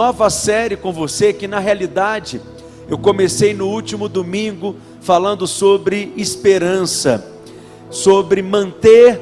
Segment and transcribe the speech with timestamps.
[0.00, 2.40] nova série com você que na realidade
[2.88, 7.22] eu comecei no último domingo falando sobre esperança,
[7.90, 9.20] sobre manter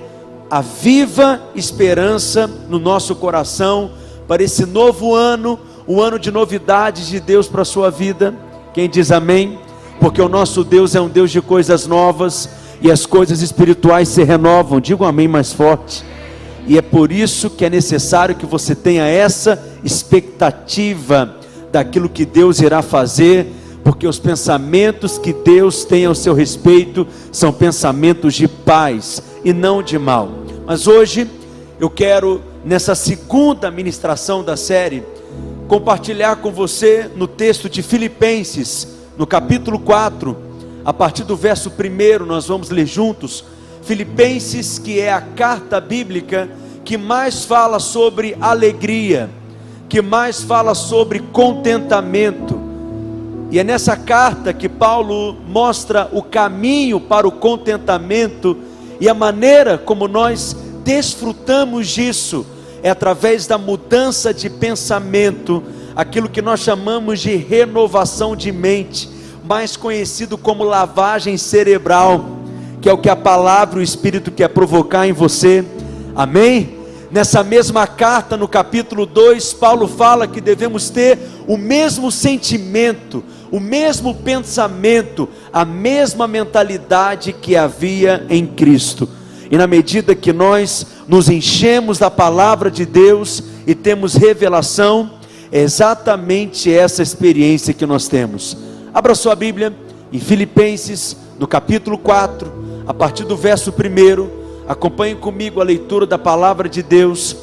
[0.49, 3.91] a viva esperança no nosso coração
[4.29, 8.33] para esse novo ano, um ano de novidades de Deus para a sua vida.
[8.73, 9.59] Quem diz amém?
[9.99, 12.49] Porque o nosso Deus é um Deus de coisas novas
[12.81, 14.79] e as coisas espirituais se renovam.
[14.79, 16.05] Digo amém mais forte.
[16.69, 21.35] E é por isso que é necessário que você tenha essa expectativa
[21.73, 23.47] daquilo que Deus irá fazer,
[23.83, 29.83] porque os pensamentos que Deus tem ao seu respeito são pensamentos de paz e não
[29.83, 30.29] de mal.
[30.67, 31.27] Mas hoje
[31.81, 35.03] eu quero, nessa segunda ministração da série,
[35.69, 40.37] compartilhar com você no texto de Filipenses, no capítulo 4,
[40.85, 43.43] a partir do verso 1, nós vamos ler juntos
[43.89, 46.47] Filipenses, que é a carta bíblica
[46.85, 49.31] que mais fala sobre alegria,
[49.89, 52.61] que mais fala sobre contentamento.
[53.51, 58.59] E é nessa carta que Paulo mostra o caminho para o contentamento
[59.01, 62.45] e a maneira como nós desfrutamos disso
[62.83, 65.63] é através da mudança de pensamento,
[65.97, 69.09] aquilo que nós chamamos de renovação de mente,
[69.43, 72.38] mais conhecido como lavagem cerebral
[72.81, 75.65] que é o que a palavra o Espírito quer provocar em você.
[76.15, 76.79] Amém?
[77.11, 83.59] Nessa mesma carta, no capítulo 2, Paulo fala que devemos ter o mesmo sentimento, o
[83.59, 89.09] mesmo pensamento, a mesma mentalidade que havia em Cristo.
[89.51, 95.13] E na medida que nós nos enchemos da palavra de Deus e temos revelação,
[95.51, 98.55] é exatamente essa experiência que nós temos.
[98.93, 99.75] Abra sua Bíblia
[100.13, 102.53] em Filipenses, no capítulo 4,
[102.87, 104.29] a partir do verso 1,
[104.67, 107.37] acompanhe comigo a leitura da palavra de Deus,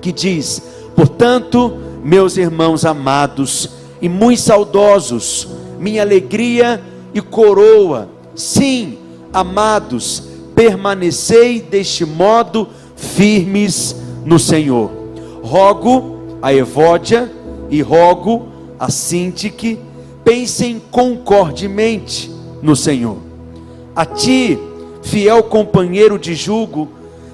[0.00, 0.62] que diz:
[0.94, 3.70] Portanto, meus irmãos amados
[4.00, 5.48] e muito saudosos,
[5.78, 8.98] minha alegria e coroa, sim,
[9.32, 10.22] amados,
[10.54, 14.90] permanecei deste modo firmes no Senhor.
[15.42, 17.30] Rogo a Evódia
[17.68, 18.48] e rogo
[18.78, 19.78] a Sintique,
[20.24, 22.30] pensem concordemente
[22.62, 23.25] no Senhor.
[23.96, 24.58] A ti,
[25.02, 26.88] fiel companheiro de julgo,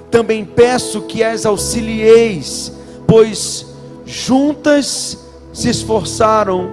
[0.09, 2.71] também peço que as auxilieis,
[3.05, 3.65] pois
[4.05, 5.17] juntas
[5.51, 6.69] se esforçaram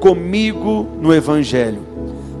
[0.00, 1.82] comigo no Evangelho.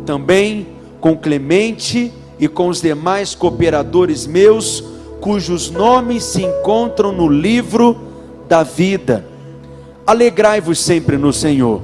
[0.06, 0.68] Também
[0.98, 4.82] com Clemente e com os demais cooperadores meus,
[5.20, 7.94] cujos nomes se encontram no livro
[8.48, 9.26] da vida.
[10.06, 11.82] Alegrai-vos sempre no Senhor.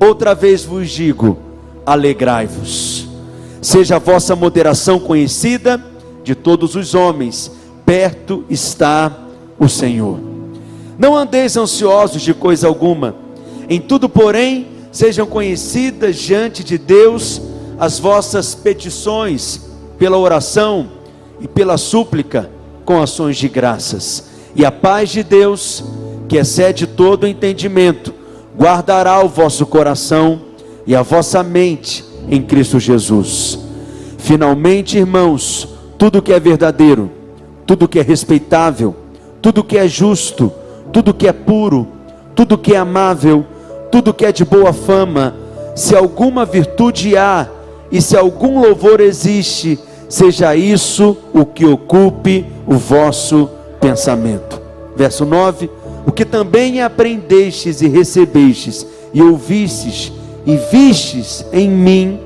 [0.00, 1.38] Outra vez vos digo:
[1.86, 3.07] alegrai-vos
[3.60, 5.82] seja a vossa moderação conhecida
[6.22, 7.50] de todos os homens,
[7.84, 9.16] perto está
[9.58, 10.20] o Senhor.
[10.98, 13.14] Não andeis ansiosos de coisa alguma,
[13.68, 17.40] em tudo, porém, sejam conhecidas diante de Deus
[17.78, 19.60] as vossas petições,
[19.98, 20.88] pela oração
[21.40, 22.50] e pela súplica,
[22.84, 24.24] com ações de graças.
[24.54, 25.84] E a paz de Deus,
[26.28, 28.14] que excede todo entendimento,
[28.58, 30.40] guardará o vosso coração
[30.86, 33.58] e a vossa mente em Cristo Jesus.
[34.18, 37.10] Finalmente, irmãos, tudo que é verdadeiro,
[37.66, 38.94] tudo que é respeitável,
[39.40, 40.52] tudo que é justo,
[40.92, 41.88] tudo que é puro,
[42.34, 43.44] tudo que é amável,
[43.90, 45.34] tudo que é de boa fama,
[45.74, 47.48] se alguma virtude há
[47.90, 53.48] e se algum louvor existe, seja isso o que ocupe o vosso
[53.80, 54.60] pensamento.
[54.96, 55.70] Verso 9:
[56.06, 60.12] O que também aprendestes e recebestes e ouvistes
[60.48, 62.18] e vistes em mim,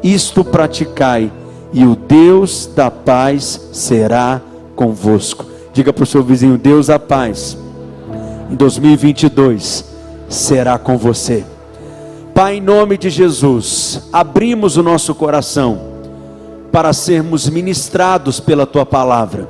[0.00, 1.32] isto praticai,
[1.72, 4.40] e o Deus da paz será
[4.76, 5.44] convosco.
[5.72, 7.58] Diga para o seu vizinho: Deus da paz,
[8.48, 9.84] em 2022
[10.28, 11.44] será com você.
[12.32, 15.80] Pai, em nome de Jesus, abrimos o nosso coração
[16.70, 19.48] para sermos ministrados pela tua palavra.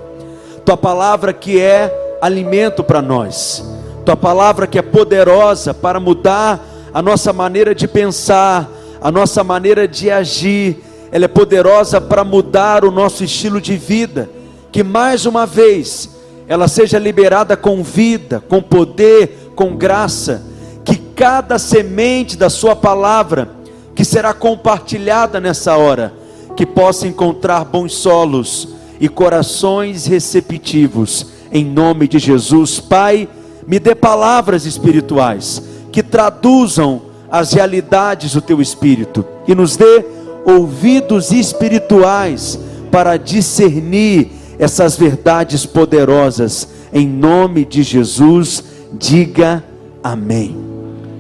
[0.65, 3.63] Tua palavra que é alimento para nós.
[4.07, 8.73] Tua palavra que é poderosa para mudar a nossa maneira de pensar,
[9.03, 10.83] a nossa maneira de agir,
[11.13, 14.31] ela é poderosa para mudar o nosso estilo de vida.
[14.73, 16.09] Que mais uma vez
[16.49, 20.43] ela seja liberada com vida, com poder, com graça.
[20.87, 23.51] Que cada semente da Sua palavra,
[23.95, 26.15] que será compartilhada nessa hora,
[26.57, 32.81] que possa encontrar bons solos e corações receptivos, em nome de Jesus.
[32.81, 33.29] Pai,
[33.67, 35.66] me dê palavras espirituais
[35.97, 37.01] que traduzam
[37.31, 40.05] as realidades do teu espírito e nos dê
[40.45, 42.61] ouvidos espirituais
[42.93, 46.69] para discernir essas verdades poderosas.
[46.93, 48.63] Em nome de Jesus,
[48.93, 49.65] diga
[50.05, 50.55] amém.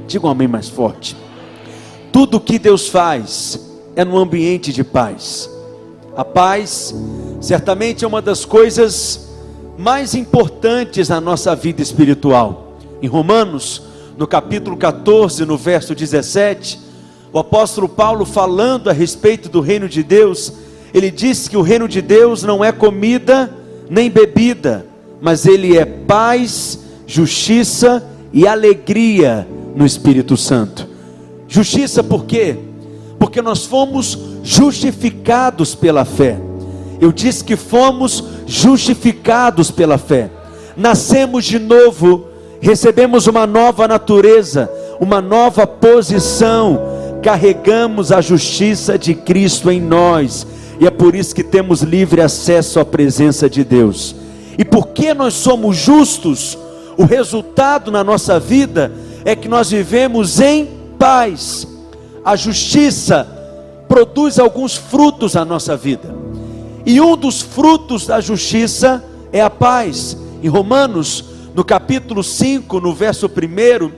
[0.07, 1.17] Diga um amém mais forte.
[2.13, 3.59] Tudo que Deus faz
[3.97, 5.49] é no ambiente de paz.
[6.15, 6.95] A paz,
[7.41, 9.27] certamente, é uma das coisas
[9.79, 12.77] mais importantes na nossa vida espiritual.
[13.01, 13.86] Em Romanos,
[14.17, 16.81] no capítulo 14, no verso 17,
[17.33, 20.53] o apóstolo Paulo, falando a respeito do reino de Deus,
[20.95, 23.53] ele diz que o reino de Deus não é comida
[23.91, 24.87] nem bebida,
[25.21, 30.89] mas ele é paz, justiça e alegria no Espírito Santo.
[31.47, 32.57] Justiça por quê?
[33.19, 36.41] Porque nós fomos justificados pela fé.
[37.01, 40.31] Eu disse que fomos justificados pela fé.
[40.77, 42.29] Nascemos de novo,
[42.67, 44.69] recebemos uma nova natureza,
[44.99, 46.81] uma nova posição,
[47.23, 50.45] carregamos a justiça de Cristo em nós,
[50.81, 54.17] e é por isso que temos livre acesso à presença de Deus.
[54.59, 56.59] E porque nós somos justos,
[56.99, 58.91] o resultado na nossa vida
[59.25, 61.69] é que nós vivemos em paz.
[62.25, 63.29] A justiça
[63.87, 66.13] produz alguns frutos na nossa vida.
[66.85, 70.17] E um dos frutos da justiça é a paz.
[70.43, 73.91] Em Romanos, no capítulo 5, no verso 1,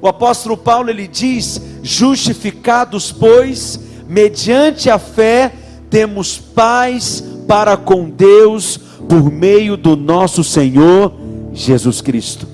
[0.00, 3.78] o apóstolo Paulo ele diz: "Justificados, pois,
[4.08, 5.52] mediante a fé,
[5.90, 11.12] temos paz para com Deus por meio do nosso Senhor
[11.52, 12.48] Jesus Cristo."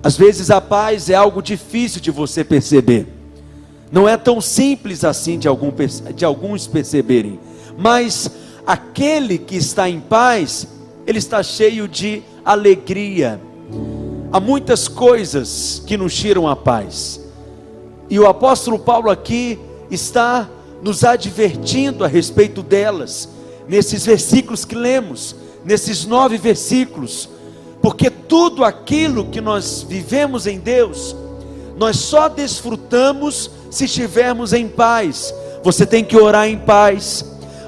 [0.00, 3.08] Às vezes a paz é algo difícil de você perceber.
[3.90, 5.72] Não é tão simples assim de, algum,
[6.14, 7.40] de alguns perceberem.
[7.76, 8.30] Mas
[8.64, 10.68] aquele que está em paz,
[11.04, 13.40] ele está cheio de alegria.
[14.32, 17.20] Há muitas coisas que nos tiram a paz.
[18.08, 19.58] E o apóstolo Paulo aqui
[19.90, 20.48] está
[20.82, 23.28] nos advertindo a respeito delas,
[23.68, 27.28] nesses versículos que lemos, nesses nove versículos
[27.82, 31.16] porque tudo aquilo que nós vivemos em Deus,
[31.76, 35.34] nós só desfrutamos se estivermos em paz.
[35.62, 37.24] Você tem que orar em paz,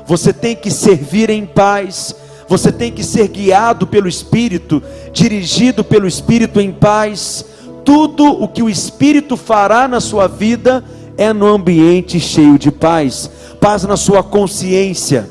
[0.07, 2.15] você tem que servir em paz,
[2.53, 7.47] você tem que ser guiado pelo Espírito, dirigido pelo Espírito em paz.
[7.83, 10.85] Tudo o que o Espírito fará na sua vida
[11.17, 15.31] é no ambiente cheio de paz, paz na sua consciência,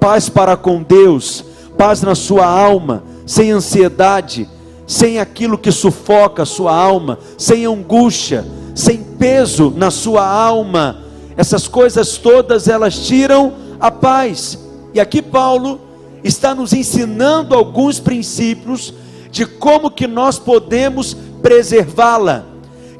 [0.00, 1.44] paz para com Deus,
[1.76, 4.48] paz na sua alma sem ansiedade,
[4.86, 11.02] sem aquilo que sufoca a sua alma, sem angústia, sem peso na sua alma.
[11.36, 14.58] Essas coisas todas elas tiram a paz.
[14.94, 15.91] E aqui Paulo
[16.22, 18.92] está nos ensinando alguns princípios
[19.30, 22.44] de como que nós podemos preservá-la,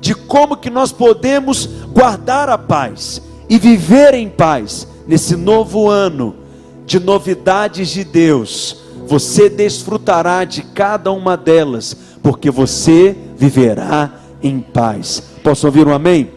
[0.01, 6.35] de como que nós podemos guardar a paz e viver em paz nesse novo ano
[6.87, 14.11] de novidades de Deus você desfrutará de cada uma delas, porque você viverá
[14.43, 15.23] em paz.
[15.43, 16.31] Posso ouvir um amém?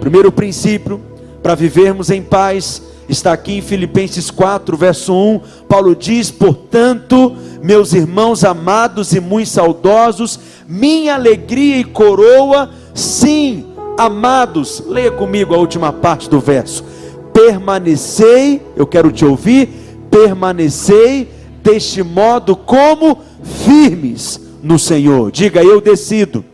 [0.00, 1.00] Primeiro princípio
[1.42, 5.40] para vivermos em paz está aqui em Filipenses 4, verso 1.
[5.68, 13.66] Paulo diz: Portanto, meus irmãos amados e muito saudosos, minha alegria e coroa, sim,
[13.98, 14.82] amados.
[14.86, 16.84] Leia comigo a última parte do verso.
[17.32, 19.68] Permanecei, eu quero te ouvir,
[20.10, 21.28] permanecei
[21.62, 25.30] deste modo como firmes no Senhor.
[25.30, 26.44] Diga, eu decido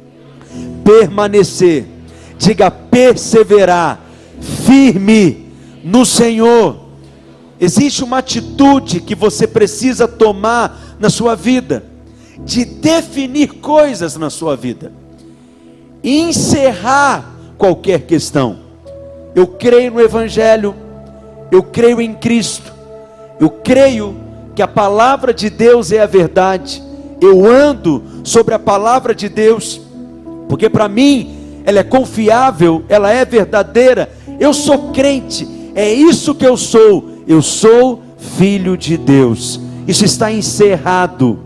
[0.83, 1.85] permanecer.
[2.39, 4.01] Diga, perseverar
[4.41, 5.46] firme
[5.87, 6.77] no Senhor.
[7.61, 11.85] Existe uma atitude que você precisa tomar na sua vida,
[12.45, 14.93] de definir coisas na sua vida,
[16.03, 18.59] encerrar qualquer questão.
[19.33, 20.75] Eu creio no Evangelho,
[21.53, 22.73] eu creio em Cristo,
[23.39, 24.17] eu creio
[24.57, 26.83] que a palavra de Deus é a verdade.
[27.21, 29.81] Eu ando sobre a palavra de Deus,
[30.49, 34.11] porque para mim ela é confiável, ela é verdadeira.
[34.39, 37.11] Eu sou crente, é isso que eu sou.
[37.29, 39.61] Eu sou filho de Deus.
[39.87, 41.39] Isso está encerrado.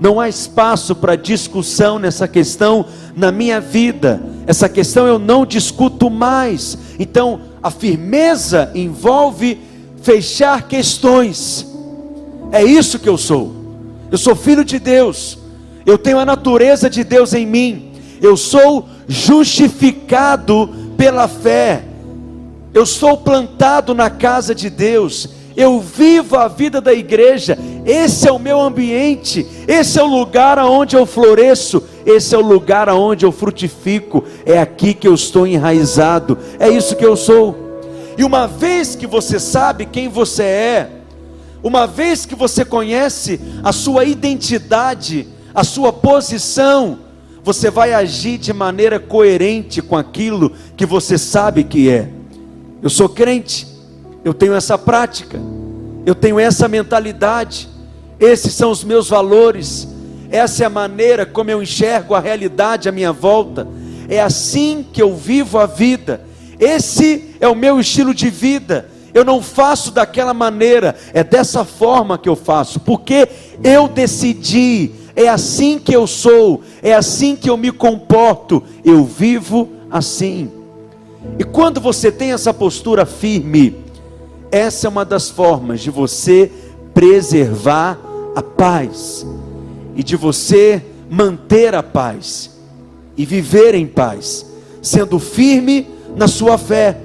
[0.00, 4.22] Não há espaço para discussão nessa questão na minha vida.
[4.46, 6.78] Essa questão eu não discuto mais.
[6.98, 9.58] Então, a firmeza envolve
[10.00, 11.68] fechar questões
[12.50, 13.54] é isso que eu sou.
[14.10, 15.38] Eu sou filho de Deus.
[15.84, 17.92] Eu tenho a natureza de Deus em mim.
[18.20, 21.84] Eu sou justificado pela fé.
[22.78, 25.28] Eu sou plantado na casa de Deus.
[25.56, 27.58] Eu vivo a vida da igreja.
[27.84, 29.44] Esse é o meu ambiente.
[29.66, 31.82] Esse é o lugar aonde eu floresço.
[32.06, 34.22] Esse é o lugar aonde eu frutifico.
[34.46, 36.38] É aqui que eu estou enraizado.
[36.56, 37.80] É isso que eu sou.
[38.16, 40.90] E uma vez que você sabe quem você é,
[41.60, 47.00] uma vez que você conhece a sua identidade, a sua posição,
[47.42, 52.17] você vai agir de maneira coerente com aquilo que você sabe que é.
[52.82, 53.66] Eu sou crente,
[54.24, 55.40] eu tenho essa prática,
[56.06, 57.68] eu tenho essa mentalidade,
[58.20, 59.88] esses são os meus valores,
[60.30, 63.66] essa é a maneira como eu enxergo a realidade à minha volta,
[64.08, 66.24] é assim que eu vivo a vida,
[66.58, 68.88] esse é o meu estilo de vida.
[69.14, 73.28] Eu não faço daquela maneira, é dessa forma que eu faço, porque
[73.64, 79.68] eu decidi, é assim que eu sou, é assim que eu me comporto, eu vivo
[79.90, 80.57] assim.
[81.36, 83.76] E quando você tem essa postura firme,
[84.50, 86.50] essa é uma das formas de você
[86.94, 87.98] preservar
[88.34, 89.26] a paz
[89.94, 92.58] e de você manter a paz
[93.16, 94.46] e viver em paz,
[94.80, 96.98] sendo firme na sua fé.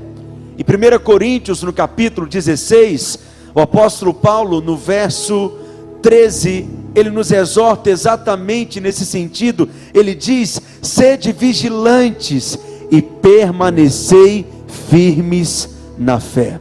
[0.57, 3.19] Em 1 Coríntios, no capítulo 16,
[3.55, 5.53] o apóstolo Paulo, no verso
[6.01, 9.67] 13, ele nos exorta exatamente nesse sentido.
[9.93, 12.59] Ele diz: sede vigilantes
[12.93, 14.45] e permanecei
[14.87, 16.59] firmes na fé.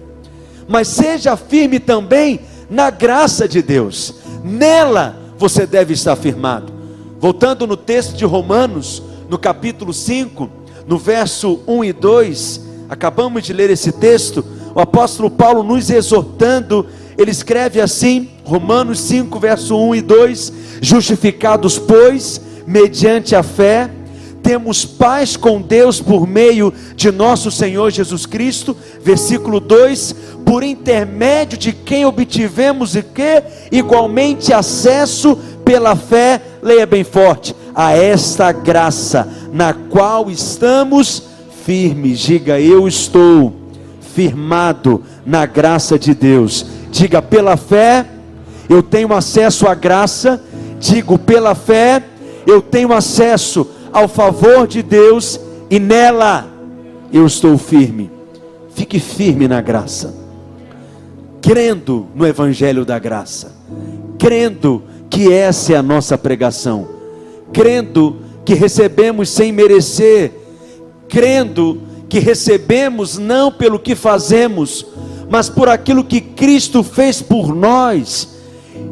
[0.67, 6.73] Mas seja firme também na graça de Deus, nela você deve estar firmado.
[7.21, 10.49] Voltando no texto de Romanos, no capítulo 5,
[10.87, 14.43] no verso 1 e 2, acabamos de ler esse texto,
[14.75, 16.87] o apóstolo Paulo nos exortando,
[17.19, 23.91] ele escreve assim, Romanos 5, verso 1 e 2: Justificados, pois, mediante a fé,
[24.53, 31.57] temos paz com Deus por meio de nosso Senhor Jesus Cristo, versículo 2: por intermédio
[31.57, 39.27] de quem obtivemos e que igualmente acesso pela fé, leia bem forte, a esta graça
[39.55, 41.23] na qual estamos
[41.65, 42.19] firmes.
[42.19, 43.55] Diga, eu estou
[44.15, 46.67] firmado na graça de Deus.
[46.91, 48.05] Diga, pela fé,
[48.69, 50.39] eu tenho acesso à graça.
[50.79, 52.03] Digo, pela fé,
[52.47, 55.39] eu tenho acesso ao favor de Deus
[55.71, 56.49] e nela
[57.13, 58.11] eu estou firme.
[58.75, 60.15] Fique firme na graça,
[61.43, 63.55] crendo no Evangelho da graça,
[64.19, 66.89] crendo que essa é a nossa pregação,
[67.53, 70.33] crendo que recebemos sem merecer,
[71.07, 74.87] crendo que recebemos não pelo que fazemos,
[75.29, 78.32] mas por aquilo que Cristo fez por nós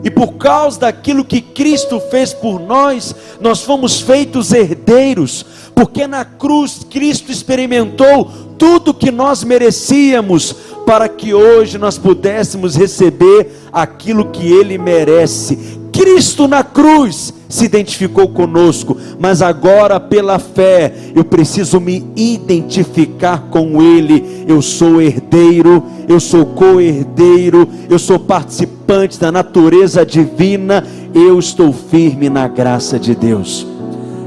[0.02, 5.44] e por causa daquilo que Cristo fez por nós, nós fomos feitos herdeiros,
[5.74, 10.54] porque na cruz Cristo experimentou tudo que nós merecíamos,
[10.86, 15.78] para que hoje nós pudéssemos receber aquilo que Ele merece.
[15.92, 23.82] Cristo na cruz se identificou conosco, mas agora pela fé eu preciso me identificar com
[23.82, 24.44] Ele.
[24.46, 28.79] Eu sou herdeiro, eu sou co-herdeiro, eu sou participante
[29.20, 30.84] da natureza divina.
[31.14, 33.64] Eu estou firme na graça de Deus.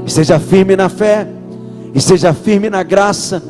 [0.06, 1.28] Esteja firme na fé,
[1.94, 3.42] esteja firme na graça,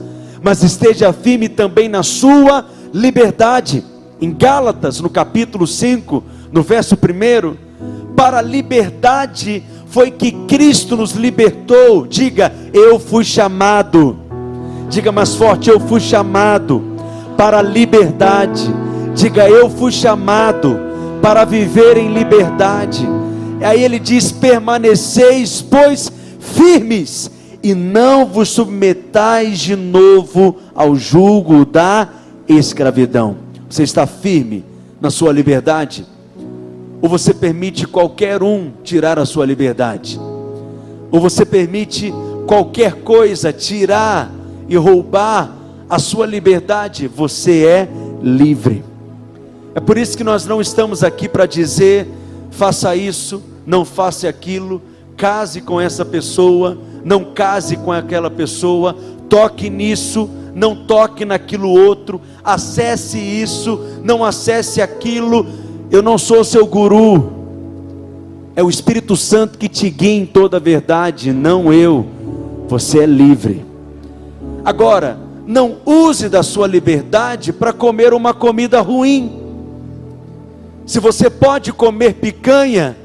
[0.42, 3.84] mas esteja firme também na sua liberdade.
[4.20, 11.12] Em Gálatas, no capítulo 5, no verso 1, para a liberdade foi que Cristo nos
[11.12, 12.08] libertou.
[12.08, 14.18] Diga, eu fui chamado.
[14.90, 16.82] Diga mais forte, eu fui chamado
[17.36, 18.68] para a liberdade.
[19.14, 20.93] Diga, eu fui chamado
[21.24, 23.08] para viver em liberdade.
[23.62, 27.30] Aí ele diz: permaneceis, pois, firmes,
[27.62, 32.10] e não vos submetais de novo ao jugo da
[32.46, 33.38] escravidão.
[33.70, 34.66] Você está firme
[35.00, 36.06] na sua liberdade?
[37.00, 40.20] Ou você permite qualquer um tirar a sua liberdade?
[41.10, 42.12] Ou você permite
[42.46, 44.30] qualquer coisa tirar
[44.68, 45.56] e roubar
[45.88, 47.08] a sua liberdade?
[47.08, 47.88] Você é
[48.22, 48.93] livre.
[49.74, 52.08] É por isso que nós não estamos aqui para dizer:
[52.50, 54.80] faça isso, não faça aquilo,
[55.16, 58.96] case com essa pessoa, não case com aquela pessoa,
[59.28, 65.64] toque nisso, não toque naquilo outro, acesse isso, não acesse aquilo
[65.94, 67.32] eu não sou seu guru.
[68.56, 72.04] É o Espírito Santo que te guia em toda a verdade, não eu.
[72.68, 73.64] Você é livre.
[74.64, 79.43] Agora, não use da sua liberdade para comer uma comida ruim.
[80.86, 82.96] Se você pode comer picanha,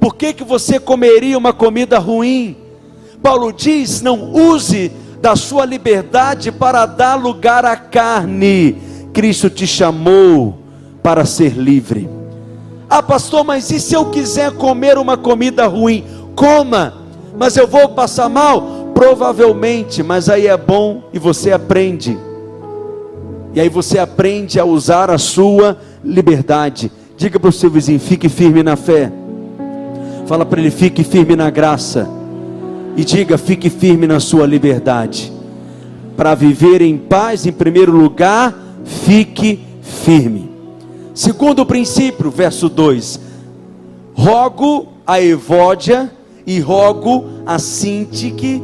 [0.00, 2.56] por que, que você comeria uma comida ruim?
[3.22, 8.76] Paulo diz: não use da sua liberdade para dar lugar à carne.
[9.12, 10.58] Cristo te chamou
[11.02, 12.08] para ser livre.
[12.88, 16.04] Ah, pastor, mas e se eu quiser comer uma comida ruim?
[16.34, 16.94] Coma,
[17.36, 18.90] mas eu vou passar mal?
[18.94, 22.18] Provavelmente, mas aí é bom e você aprende.
[23.54, 26.90] E aí você aprende a usar a sua liberdade.
[27.20, 29.12] Diga para o seu vizinho: fique firme na fé.
[30.26, 32.08] Fala para ele: fique firme na graça.
[32.96, 35.30] e diga: fique firme na sua liberdade.
[36.16, 40.50] Para viver em paz, em primeiro lugar, fique firme.
[41.12, 43.20] Segundo princípio, verso 2:
[44.14, 46.10] Rogo a Evódia
[46.46, 48.62] e rogo a Sintique,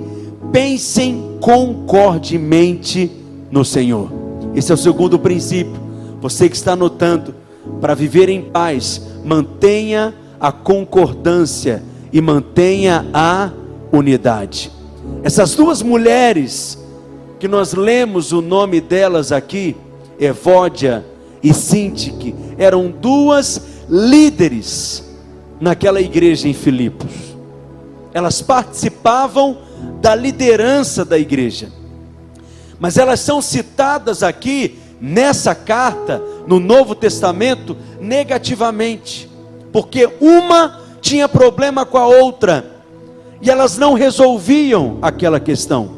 [0.50, 3.10] pensem concordemente
[3.50, 4.10] no Senhor.
[4.54, 5.78] Esse é o segundo princípio.
[6.22, 7.34] Você que está anotando,
[7.80, 11.82] para viver em paz, mantenha a concordância
[12.12, 13.50] e mantenha a
[13.92, 14.70] unidade.
[15.22, 16.78] Essas duas mulheres,
[17.38, 19.76] que nós lemos o nome delas aqui,
[20.18, 21.04] Evódia
[21.42, 25.04] e Sintique, eram duas líderes
[25.60, 27.10] naquela igreja em Filipos.
[28.12, 29.58] Elas participavam
[30.00, 31.68] da liderança da igreja.
[32.78, 39.30] Mas elas são citadas aqui nessa carta, no Novo Testamento, negativamente,
[39.72, 42.82] porque uma tinha problema com a outra
[43.40, 45.90] e elas não resolviam aquela questão,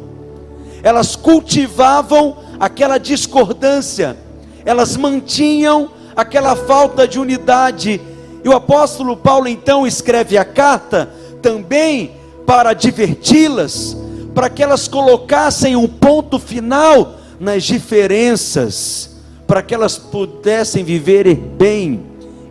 [0.83, 4.17] elas cultivavam aquela discordância,
[4.65, 8.01] elas mantinham aquela falta de unidade.
[8.43, 12.13] E o apóstolo Paulo então escreve a carta também
[12.47, 13.97] para diverti-las,
[14.35, 19.18] para que elas colocassem um ponto final nas diferenças,
[19.49, 22.03] para que elas pudessem viver bem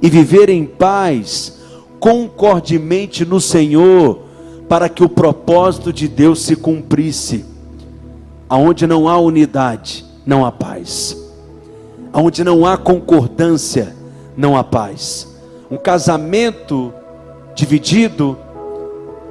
[0.02, 1.60] e viver em paz,
[2.00, 4.24] concordemente no Senhor,
[4.68, 7.46] para que o propósito de Deus se cumprisse.
[8.50, 11.16] Aonde não há unidade, não há paz.
[12.12, 13.96] Aonde não há concordância,
[14.36, 15.38] não há paz.
[15.70, 16.92] Um casamento
[17.54, 18.36] dividido,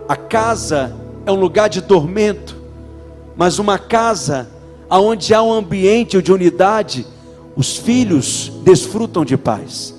[0.08, 0.94] a casa
[1.26, 2.56] é um lugar de tormento,
[3.36, 4.48] mas uma casa
[4.88, 7.04] aonde há um ambiente de unidade,
[7.56, 9.94] os filhos desfrutam de paz.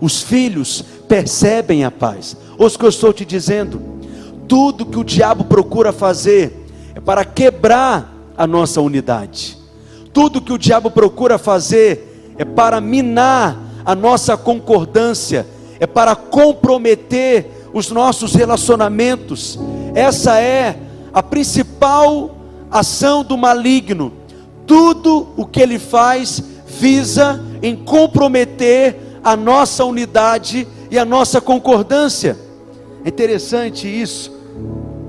[0.00, 2.36] Os filhos percebem a paz.
[2.56, 3.90] Ouça o que eu estou te dizendo
[4.50, 9.56] tudo que o diabo procura fazer é para quebrar a nossa unidade.
[10.12, 15.46] Tudo que o diabo procura fazer é para minar a nossa concordância,
[15.78, 19.56] é para comprometer os nossos relacionamentos.
[19.94, 20.76] Essa é
[21.12, 22.34] a principal
[22.72, 24.12] ação do maligno.
[24.66, 26.42] Tudo o que ele faz
[26.80, 32.38] visa em comprometer a nossa unidade e a nossa concordância.
[33.04, 34.32] É interessante isso,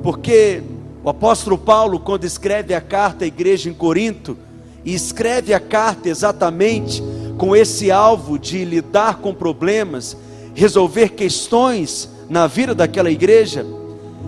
[0.03, 0.62] porque
[1.01, 4.38] o apóstolo Paulo, quando escreve a carta à igreja em Corinto,
[4.84, 7.01] e escreve a carta exatamente
[7.38, 10.17] com esse alvo de lidar com problemas,
[10.53, 13.65] resolver questões na vida daquela igreja,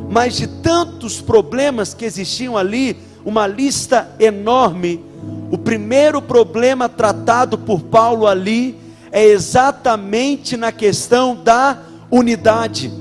[0.09, 5.03] mas de tantos problemas que existiam ali, uma lista enorme.
[5.51, 8.79] O primeiro problema tratado por Paulo ali
[9.11, 11.77] é exatamente na questão da
[12.09, 12.91] unidade.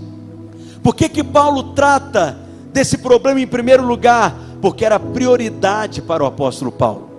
[0.83, 2.37] Por que, que Paulo trata
[2.73, 4.37] desse problema em primeiro lugar?
[4.61, 7.11] Porque era prioridade para o apóstolo Paulo.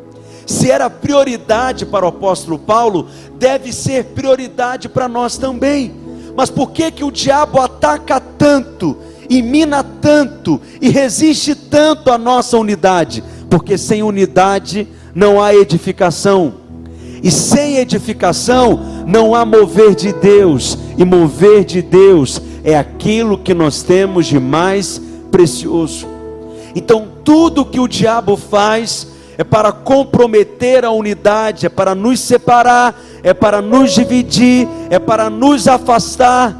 [0.45, 5.93] Se era prioridade para o apóstolo Paulo, deve ser prioridade para nós também.
[6.35, 8.97] Mas por que que o diabo ataca tanto,
[9.29, 13.23] e mina tanto e resiste tanto à nossa unidade?
[13.53, 16.55] Porque sem unidade não há edificação.
[17.21, 23.53] E sem edificação não há mover de Deus, e mover de Deus é aquilo que
[23.53, 26.07] nós temos de mais precioso.
[26.73, 32.99] Então, tudo que o diabo faz é para comprometer a unidade, é para nos separar,
[33.21, 36.59] é para nos dividir, é para nos afastar.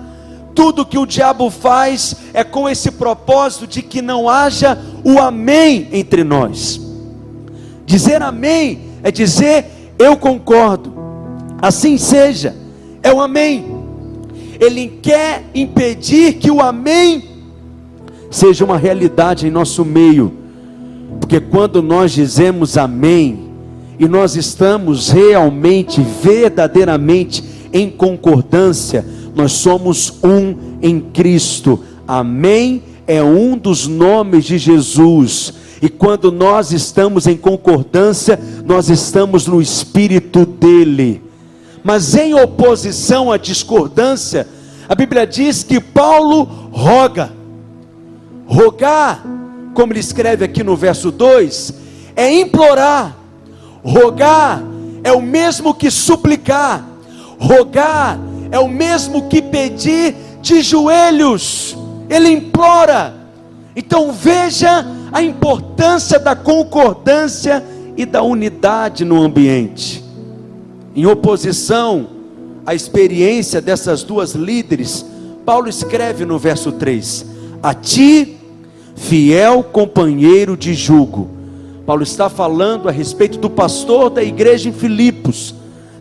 [0.56, 5.88] Tudo que o diabo faz é com esse propósito de que não haja o amém
[5.92, 6.80] entre nós.
[7.86, 9.66] Dizer amém é dizer
[9.98, 10.94] eu concordo,
[11.62, 12.56] assim seja,
[13.02, 13.66] é o amém.
[14.60, 17.24] Ele quer impedir que o amém
[18.30, 20.34] seja uma realidade em nosso meio,
[21.20, 23.54] porque quando nós dizemos amém,
[24.00, 31.80] e nós estamos realmente, verdadeiramente em concordância, nós somos um em Cristo.
[32.08, 35.54] Amém é um dos nomes de Jesus.
[35.82, 41.22] E quando nós estamos em concordância, nós estamos no espírito dele.
[41.84, 44.48] Mas em oposição à discordância,
[44.88, 47.34] a Bíblia diz que Paulo roga.
[48.46, 49.26] Rogar,
[49.74, 51.74] como ele escreve aqui no verso 2,
[52.16, 53.18] é implorar.
[53.84, 54.64] Rogar
[55.04, 56.88] é o mesmo que suplicar.
[57.38, 58.18] Rogar
[58.54, 61.76] é o mesmo que pedir de joelhos.
[62.10, 63.14] Ele implora.
[63.76, 67.62] Então veja a importância da concordância
[67.98, 70.04] e da unidade no ambiente
[70.96, 72.08] em oposição
[72.66, 75.06] à experiência dessas duas líderes,
[75.46, 77.26] Paulo escreve no verso 3:
[77.62, 78.38] A ti
[78.96, 81.30] fiel companheiro de jugo.
[81.86, 85.54] Paulo está falando a respeito do pastor da igreja em Filipos.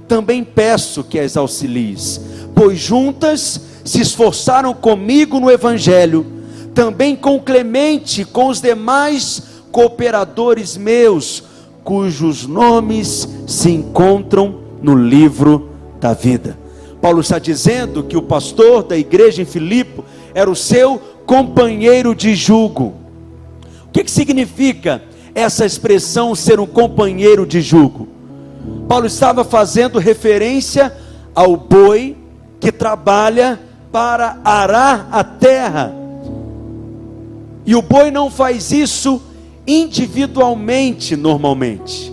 [0.06, 2.20] Também peço que as auxilies,
[2.54, 6.26] pois juntas se esforçaram comigo no evangelho,
[6.74, 11.44] também com Clemente, com os demais cooperadores meus,
[11.82, 16.58] cujos nomes se encontram no livro da vida.
[17.00, 20.02] Paulo está dizendo que o pastor da igreja em Filipe
[20.34, 22.94] era o seu companheiro de jugo.
[23.86, 25.02] O que, que significa
[25.34, 28.08] essa expressão ser um companheiro de jugo?
[28.88, 30.94] Paulo estava fazendo referência
[31.34, 32.16] ao boi
[32.62, 33.60] que trabalha
[33.92, 35.92] para arar a terra.
[37.66, 39.20] E o boi não faz isso
[39.66, 42.10] individualmente, normalmente.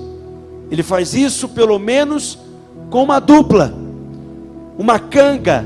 [0.69, 2.38] Ele faz isso pelo menos
[2.89, 3.73] com uma dupla
[4.79, 5.65] uma canga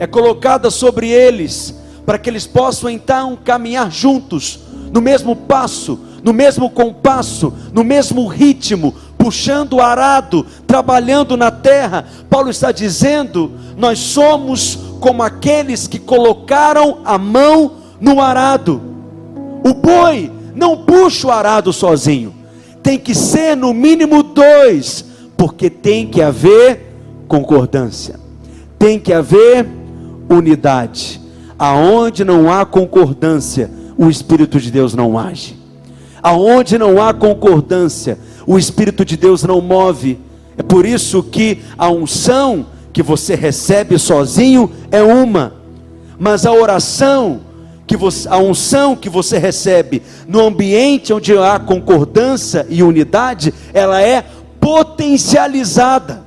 [0.00, 1.72] é colocada sobre eles,
[2.04, 4.58] para que eles possam então caminhar juntos,
[4.92, 12.06] no mesmo passo, no mesmo compasso, no mesmo ritmo, puxando o arado, trabalhando na terra.
[12.30, 18.80] Paulo está dizendo: nós somos como aqueles que colocaram a mão no arado.
[19.64, 22.34] O boi não puxa o arado sozinho,
[22.82, 25.04] tem que ser no mínimo dois,
[25.36, 26.86] porque tem que haver
[27.26, 28.28] concordância
[28.78, 29.66] tem que haver
[30.28, 31.20] unidade.
[31.58, 35.56] Aonde não há concordância, o Espírito de Deus não age.
[36.22, 40.18] Aonde não há concordância, o Espírito de Deus não move.
[40.56, 45.52] É por isso que a unção que você recebe sozinho é uma,
[46.18, 47.42] mas a oração
[47.86, 54.00] que você, a unção que você recebe no ambiente onde há concordância e unidade, ela
[54.00, 54.24] é
[54.58, 56.24] potencializada.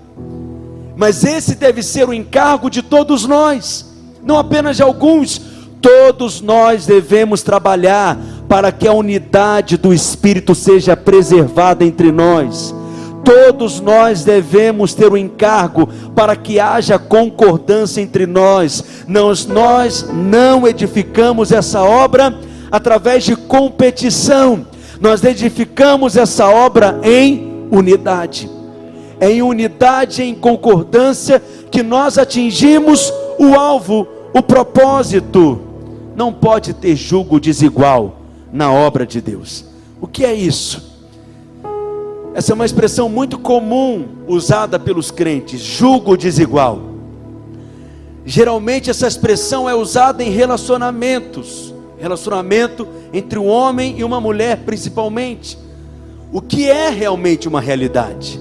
[0.95, 3.91] Mas esse deve ser o encargo de todos nós,
[4.23, 5.41] não apenas de alguns.
[5.81, 8.15] Todos nós devemos trabalhar
[8.51, 12.75] para que a unidade do Espírito seja preservada entre nós.
[13.23, 18.83] Todos nós devemos ter o encargo para que haja concordância entre nós.
[19.07, 22.37] Nós, nós não edificamos essa obra
[22.69, 24.67] através de competição,
[24.99, 28.49] nós edificamos essa obra em unidade
[29.17, 35.61] é em unidade, em concordância, que nós atingimos o alvo, o propósito.
[36.15, 38.20] Não pode ter julgo desigual
[38.51, 39.65] na obra de Deus.
[39.99, 40.91] O que é isso?
[42.33, 46.81] Essa é uma expressão muito comum usada pelos crentes, julgo desigual.
[48.25, 55.57] Geralmente essa expressão é usada em relacionamentos, relacionamento entre um homem e uma mulher principalmente.
[56.31, 58.39] O que é realmente uma realidade?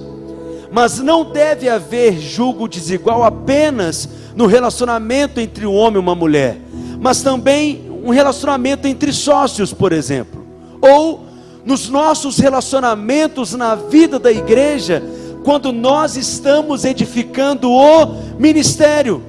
[0.71, 6.57] Mas não deve haver julgo desigual apenas no relacionamento entre um homem e uma mulher,
[7.01, 10.45] mas também um relacionamento entre sócios, por exemplo,
[10.81, 11.25] ou
[11.65, 15.03] nos nossos relacionamentos na vida da igreja,
[15.43, 18.05] quando nós estamos edificando o
[18.39, 19.23] ministério.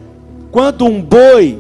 [0.51, 1.59] Quando um boi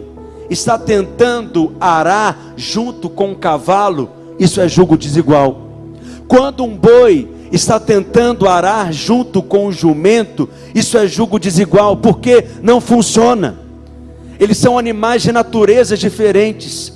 [0.51, 5.69] está tentando arar junto com um cavalo, isso é julgo desigual.
[6.29, 12.47] Quando um boi está tentando arar junto com o jumento, isso é jugo desigual, porque
[12.63, 13.59] não funciona.
[14.39, 16.93] Eles são animais de naturezas diferentes,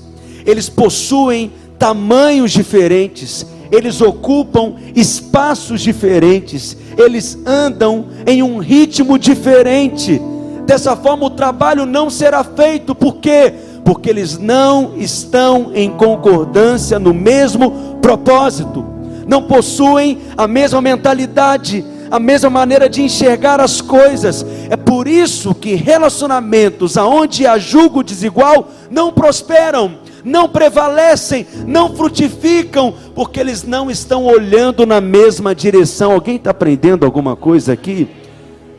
[0.47, 10.21] eles possuem tamanhos diferentes, eles ocupam espaços diferentes, eles andam em um ritmo diferente.
[10.65, 13.53] Dessa forma, o trabalho não será feito, por quê?
[13.85, 22.21] Porque eles não estão em concordância no mesmo propósito não possuem a mesma mentalidade, a
[22.21, 24.47] mesma maneira de enxergar as coisas.
[24.71, 32.93] É por isso que relacionamentos aonde há julgo desigual não prosperam, não prevalecem, não frutificam,
[33.15, 36.13] porque eles não estão olhando na mesma direção.
[36.13, 38.09] Alguém está aprendendo alguma coisa aqui?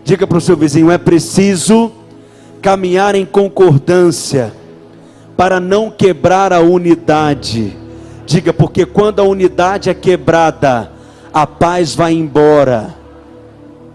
[0.03, 1.91] Diga para o seu vizinho: é preciso
[2.61, 4.53] caminhar em concordância
[5.35, 7.75] para não quebrar a unidade
[8.27, 10.91] Diga, porque quando a unidade é quebrada,
[11.33, 12.93] a paz vai embora.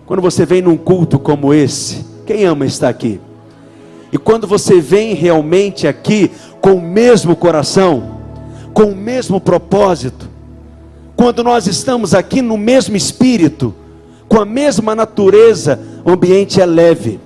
[0.06, 3.20] Quando você vem num culto como esse, quem ama estar aqui?
[4.12, 8.20] E quando você vem realmente aqui com o mesmo coração,
[8.74, 10.28] com o mesmo propósito,
[11.16, 13.74] quando nós estamos aqui no mesmo espírito,
[14.28, 17.18] com a mesma natureza, o ambiente é leve.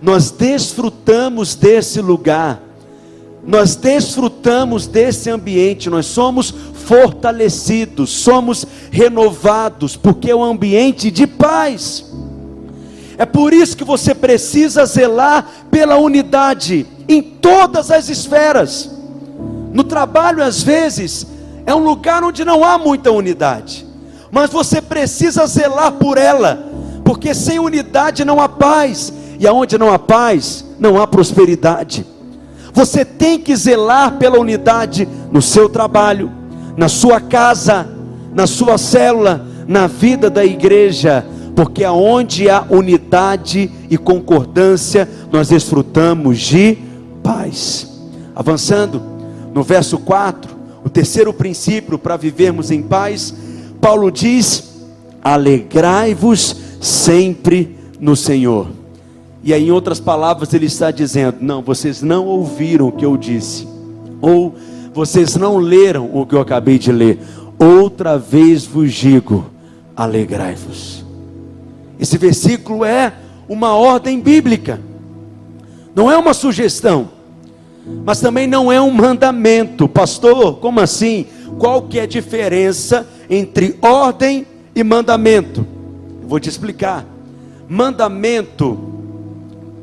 [0.00, 2.64] Nós desfrutamos desse lugar
[3.46, 12.10] nós desfrutamos desse ambiente, nós somos fortalecidos, somos renovados, porque é um ambiente de paz.
[13.16, 18.90] É por isso que você precisa zelar pela unidade em todas as esferas.
[19.72, 21.26] No trabalho, às vezes,
[21.66, 23.86] é um lugar onde não há muita unidade,
[24.30, 26.72] mas você precisa zelar por ela,
[27.04, 32.06] porque sem unidade não há paz, e aonde não há paz, não há prosperidade.
[32.72, 36.30] Você tem que zelar pela unidade no seu trabalho,
[36.76, 37.86] na sua casa,
[38.34, 41.24] na sua célula, na vida da igreja,
[41.54, 46.78] porque aonde há unidade e concordância, nós desfrutamos de
[47.22, 47.90] paz.
[48.34, 49.00] Avançando,
[49.54, 53.32] no verso 4, o terceiro princípio para vivermos em paz,
[53.80, 54.74] Paulo diz:
[55.22, 58.68] alegrai-vos sempre no Senhor.
[59.42, 63.16] E aí, em outras palavras, ele está dizendo: não, vocês não ouviram o que eu
[63.16, 63.68] disse,
[64.20, 64.56] ou
[64.92, 67.20] vocês não leram o que eu acabei de ler.
[67.58, 69.46] Outra vez vos digo:
[69.94, 71.03] alegrai-vos.
[71.98, 73.12] Esse versículo é
[73.48, 74.80] uma ordem bíblica,
[75.94, 77.10] não é uma sugestão,
[78.04, 79.88] mas também não é um mandamento.
[79.88, 81.26] Pastor, como assim?
[81.58, 85.66] Qual que é a diferença entre ordem e mandamento?
[86.22, 87.06] Eu vou te explicar.
[87.68, 88.78] Mandamento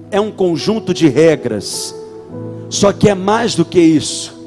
[0.09, 1.95] é um conjunto de regras,
[2.69, 4.39] só que é mais do que isso.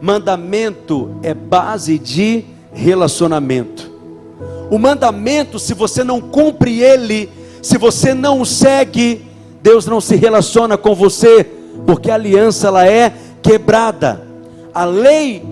[0.00, 3.87] Mandamento é base de relacionamento.
[4.70, 7.28] O mandamento, se você não cumpre ele,
[7.62, 9.24] se você não o segue,
[9.62, 11.44] Deus não se relaciona com você,
[11.86, 14.26] porque a aliança ela é quebrada.
[14.74, 15.42] A lei,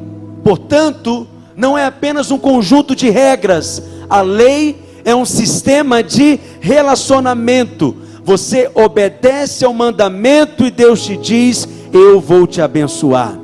[0.44, 1.26] portanto,
[1.56, 3.82] não é apenas um conjunto de regras.
[4.08, 7.96] A lei é um sistema de relacionamento.
[8.22, 13.38] Você obedece ao mandamento e Deus te diz: Eu vou te abençoar.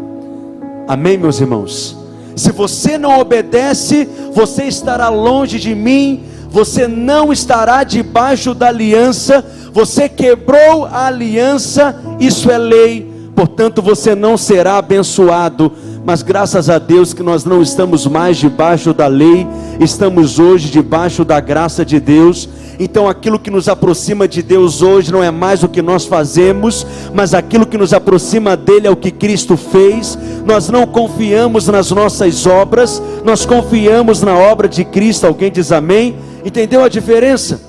[0.87, 2.02] Amém, meus irmãos?
[2.37, 9.45] Se você não obedece, você estará longe de mim, você não estará debaixo da aliança,
[9.73, 15.73] você quebrou a aliança, isso é lei, portanto você não será abençoado.
[16.05, 19.47] Mas graças a Deus que nós não estamos mais debaixo da lei,
[19.81, 22.49] estamos hoje debaixo da graça de Deus
[22.83, 26.85] então aquilo que nos aproxima de Deus hoje não é mais o que nós fazemos,
[27.15, 30.19] mas aquilo que nos aproxima dele é o que Cristo fez.
[30.45, 35.27] Nós não confiamos nas nossas obras, nós confiamos na obra de Cristo.
[35.27, 36.17] Alguém diz amém?
[36.45, 37.61] Entendeu a diferença?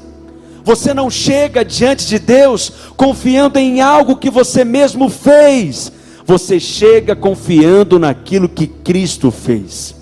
[0.63, 5.91] Você não chega diante de Deus confiando em algo que você mesmo fez.
[6.25, 9.93] Você chega confiando naquilo que Cristo fez.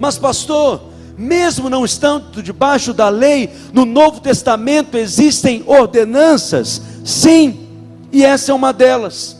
[0.00, 0.80] Mas pastor,
[1.16, 7.60] mesmo não estando debaixo da lei, no Novo Testamento existem ordenanças, sim,
[8.12, 9.36] e essa é uma delas.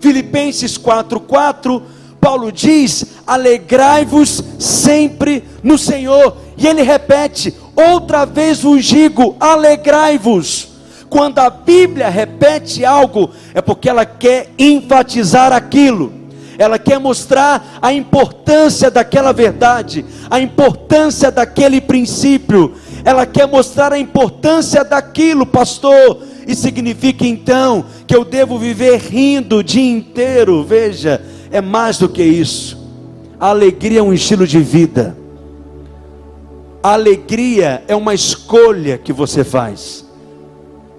[0.00, 1.82] Filipenses 4:4,
[2.20, 6.36] Paulo diz: "Alegrai-vos sempre no Senhor".
[6.56, 10.68] E ele repete: "Outra vez vos digo, alegrai-vos".
[11.08, 16.15] Quando a Bíblia repete algo, é porque ela quer enfatizar aquilo
[16.58, 23.98] ela quer mostrar a importância daquela verdade, a importância daquele princípio, ela quer mostrar a
[23.98, 26.22] importância daquilo, pastor.
[26.46, 30.64] E significa então que eu devo viver rindo o dia inteiro.
[30.64, 32.78] Veja, é mais do que isso.
[33.38, 35.16] A alegria é um estilo de vida.
[36.82, 40.04] A alegria é uma escolha que você faz.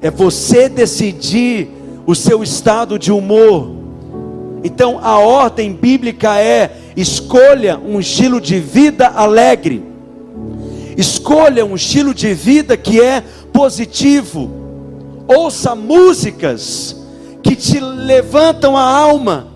[0.01, 1.69] É você decidir
[2.05, 3.76] o seu estado de humor
[4.63, 9.83] então a ordem bíblica é: escolha um estilo de vida alegre,
[10.97, 14.49] escolha um estilo de vida que é positivo,
[15.27, 16.95] ouça músicas
[17.43, 19.47] que te levantam a alma.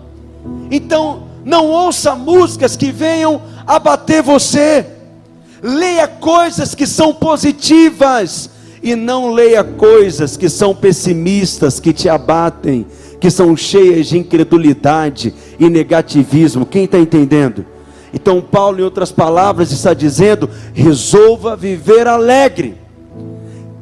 [0.70, 4.86] Então não ouça músicas que venham abater você.
[5.62, 8.50] Leia coisas que são positivas
[8.82, 12.84] e não leia coisas que são pessimistas, que te abatem
[13.22, 16.66] que são cheias de incredulidade e negativismo.
[16.66, 17.64] Quem está entendendo?
[18.12, 22.74] Então, Paulo, em outras palavras, está dizendo: resolva viver alegre.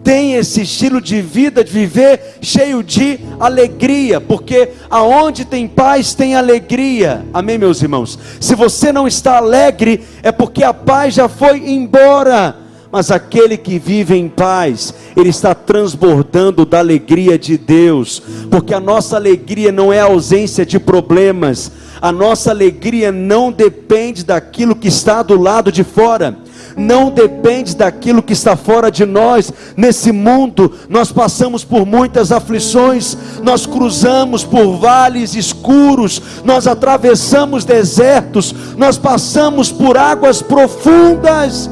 [0.04, 6.34] Tem esse estilo de vida, de viver cheio de alegria, porque aonde tem paz tem
[6.34, 7.24] alegria.
[7.32, 8.18] Amém, meus irmãos?
[8.38, 12.59] Se você não está alegre, é porque a paz já foi embora
[12.92, 18.80] mas aquele que vive em paz, ele está transbordando da alegria de Deus, porque a
[18.80, 21.70] nossa alegria não é a ausência de problemas,
[22.02, 26.36] a nossa alegria não depende daquilo que está do lado de fora,
[26.76, 29.52] não depende daquilo que está fora de nós.
[29.76, 38.54] Nesse mundo, nós passamos por muitas aflições, nós cruzamos por vales escuros, nós atravessamos desertos,
[38.76, 41.70] nós passamos por águas profundas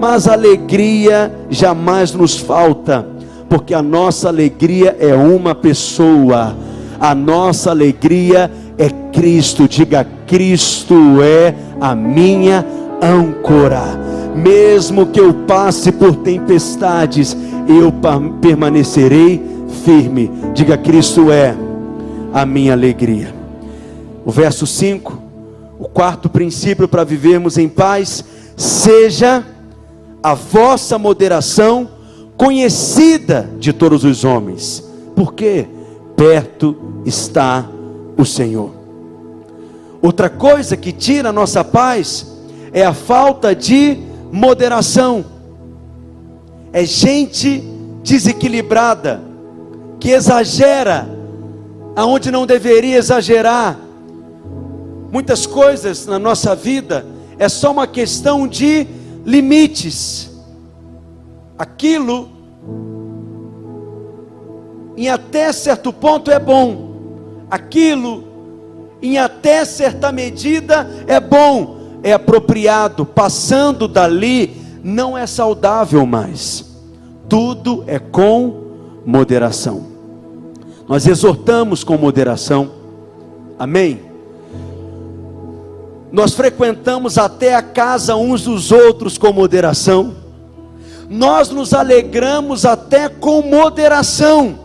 [0.00, 3.06] mas alegria jamais nos falta,
[3.50, 6.56] porque a nossa alegria é uma pessoa,
[6.98, 9.68] a nossa alegria é Cristo.
[9.68, 12.64] Diga: Cristo é a minha
[13.02, 13.82] âncora.
[14.34, 17.36] Mesmo que eu passe por tempestades,
[17.68, 17.92] eu
[18.40, 19.42] permanecerei
[19.84, 20.30] firme.
[20.54, 21.54] Diga: Cristo é
[22.32, 23.34] a minha alegria.
[24.24, 25.18] O verso 5,
[25.78, 28.24] o quarto princípio para vivermos em paz,
[28.56, 29.44] seja
[30.22, 31.88] a vossa moderação
[32.36, 34.84] conhecida de todos os homens.
[35.14, 35.66] Porque
[36.16, 37.68] perto está
[38.16, 38.70] o Senhor.
[40.02, 42.26] Outra coisa que tira a nossa paz
[42.72, 43.98] é a falta de
[44.32, 45.24] moderação.
[46.72, 47.62] É gente
[48.02, 49.20] desequilibrada,
[49.98, 51.08] que exagera
[51.94, 53.78] aonde não deveria exagerar.
[55.12, 57.04] Muitas coisas na nossa vida
[57.38, 58.86] é só uma questão de
[59.24, 60.30] limites.
[61.58, 62.28] Aquilo
[64.96, 67.46] em até certo ponto é bom.
[67.50, 68.24] Aquilo
[69.02, 76.64] em até certa medida é bom, é apropriado, passando dali não é saudável mais.
[77.28, 79.86] Tudo é com moderação.
[80.88, 82.70] Nós exortamos com moderação.
[83.58, 84.09] Amém.
[86.12, 90.14] Nós frequentamos até a casa uns dos outros com moderação.
[91.08, 94.58] Nós nos alegramos até com moderação.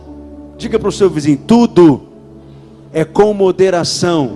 [0.58, 2.02] Diga para o seu vizinho: tudo
[2.92, 4.32] é com moderação.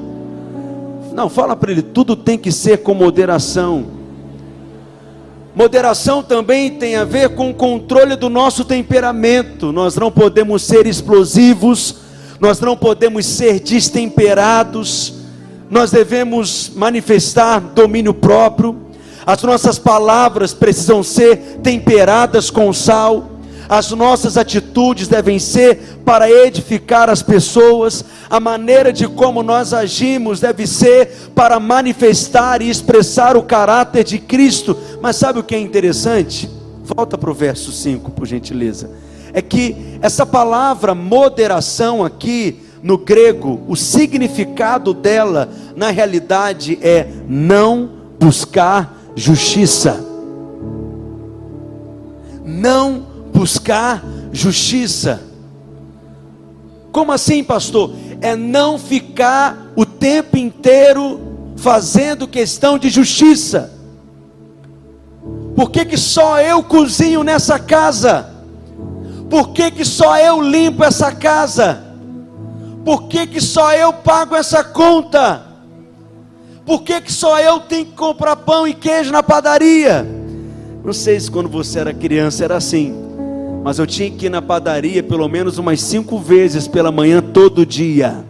[1.12, 3.86] Não, fala para ele: tudo tem que ser com moderação.
[5.54, 9.72] Moderação também tem a ver com o controle do nosso temperamento.
[9.72, 11.96] Nós não podemos ser explosivos,
[12.38, 15.19] nós não podemos ser destemperados
[15.70, 18.76] nós devemos manifestar domínio próprio,
[19.24, 23.30] as nossas palavras precisam ser temperadas com sal,
[23.68, 30.40] as nossas atitudes devem ser para edificar as pessoas, a maneira de como nós agimos
[30.40, 34.76] deve ser para manifestar e expressar o caráter de Cristo.
[35.00, 36.50] Mas sabe o que é interessante?
[36.82, 38.90] Volta para o verso 5, por gentileza.
[39.32, 47.90] É que essa palavra moderação aqui, no grego, o significado dela, na realidade, é não
[48.18, 50.04] buscar justiça.
[52.44, 55.22] Não buscar justiça.
[56.90, 57.92] Como assim, pastor?
[58.20, 61.20] É não ficar o tempo inteiro
[61.56, 63.72] fazendo questão de justiça.
[65.54, 68.30] Por que, que só eu cozinho nessa casa?
[69.28, 71.89] Por que, que só eu limpo essa casa?
[72.84, 75.46] Por que, que só eu pago essa conta?
[76.64, 80.06] Por que, que só eu tenho que comprar pão e queijo na padaria?
[80.84, 82.94] Não sei se quando você era criança era assim,
[83.62, 87.66] mas eu tinha que ir na padaria pelo menos umas cinco vezes pela manhã todo
[87.66, 88.24] dia,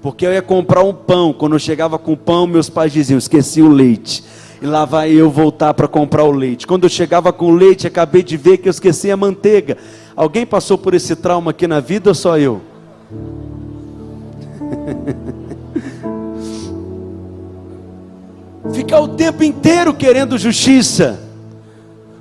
[0.00, 1.32] porque eu ia comprar um pão.
[1.32, 4.22] Quando eu chegava com o pão, meus pais diziam: esqueci o leite.
[4.62, 6.66] E lá vai eu voltar para comprar o leite.
[6.66, 9.76] Quando eu chegava com o leite, acabei de ver que eu esqueci a manteiga.
[10.14, 12.60] Alguém passou por esse trauma aqui na vida ou só eu?
[18.72, 21.20] Ficar o tempo inteiro querendo justiça.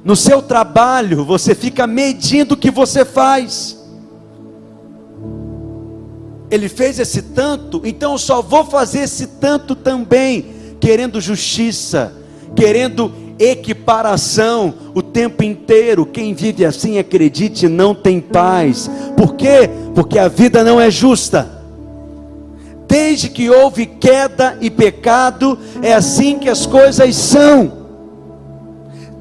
[0.04, 3.80] No seu trabalho, você fica medindo o que você faz.
[6.52, 12.14] Ele fez esse tanto, então eu só vou fazer esse tanto também, querendo justiça,
[12.56, 16.06] querendo equiparação o tempo inteiro.
[16.06, 18.90] Quem vive assim, acredite, não tem paz.
[19.16, 19.70] Por quê?
[19.96, 21.53] Porque a vida não é justa.
[22.94, 27.74] Desde que houve queda e pecado, é assim que as coisas são.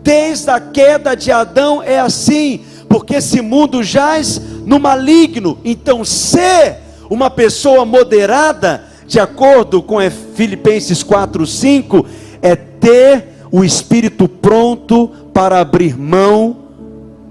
[0.03, 5.57] Desde a queda de Adão é assim, porque esse mundo jaz no maligno.
[5.65, 9.97] Então, ser uma pessoa moderada, de acordo com
[10.35, 12.05] Filipenses 4:5,
[12.43, 16.59] é ter o espírito pronto para abrir mão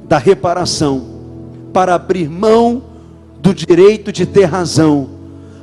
[0.05, 1.03] da reparação,
[1.71, 2.81] para abrir mão
[3.39, 5.20] do direito de ter razão,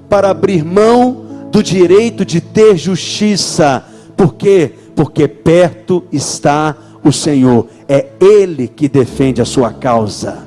[0.09, 3.85] para abrir mão do direito de ter justiça.
[4.17, 4.73] Por quê?
[4.95, 10.47] Porque perto está o Senhor, é Ele que defende a sua causa.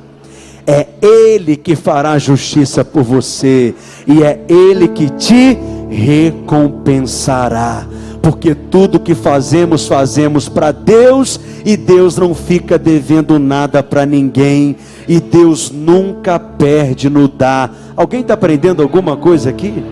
[0.68, 3.74] É Ele que fará justiça por você,
[4.06, 5.58] e é Ele que te
[5.90, 7.88] recompensará
[8.22, 14.76] porque tudo que fazemos, fazemos para Deus, e Deus não fica devendo nada para ninguém,
[15.08, 17.74] e Deus nunca perde no dar.
[17.96, 19.84] Alguém está aprendendo alguma coisa aqui?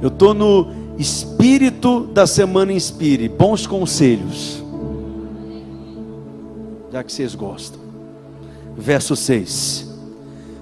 [0.00, 4.62] Eu estou no espírito da semana Inspire, bons conselhos,
[6.92, 7.80] já que vocês gostam.
[8.76, 9.88] Verso 6,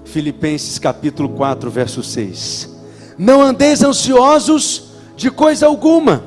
[0.05, 2.73] Filipenses capítulo 4, verso 6.
[3.17, 6.23] Não andeis ansiosos de coisa alguma.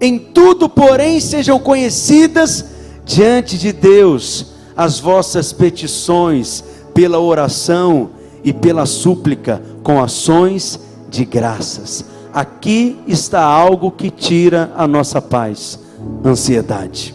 [0.00, 2.64] Em tudo, porém, sejam conhecidas
[3.04, 6.64] diante de Deus as vossas petições
[6.94, 8.10] pela oração
[8.44, 12.04] e pela súplica com ações de graças.
[12.32, 15.78] Aqui está algo que tira a nossa paz:
[16.24, 17.14] ansiedade.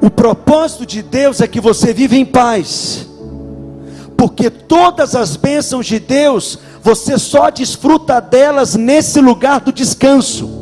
[0.00, 3.06] O propósito de Deus é que você viva em paz,
[4.16, 10.57] porque todas as bênçãos de Deus, você só desfruta delas nesse lugar do descanso.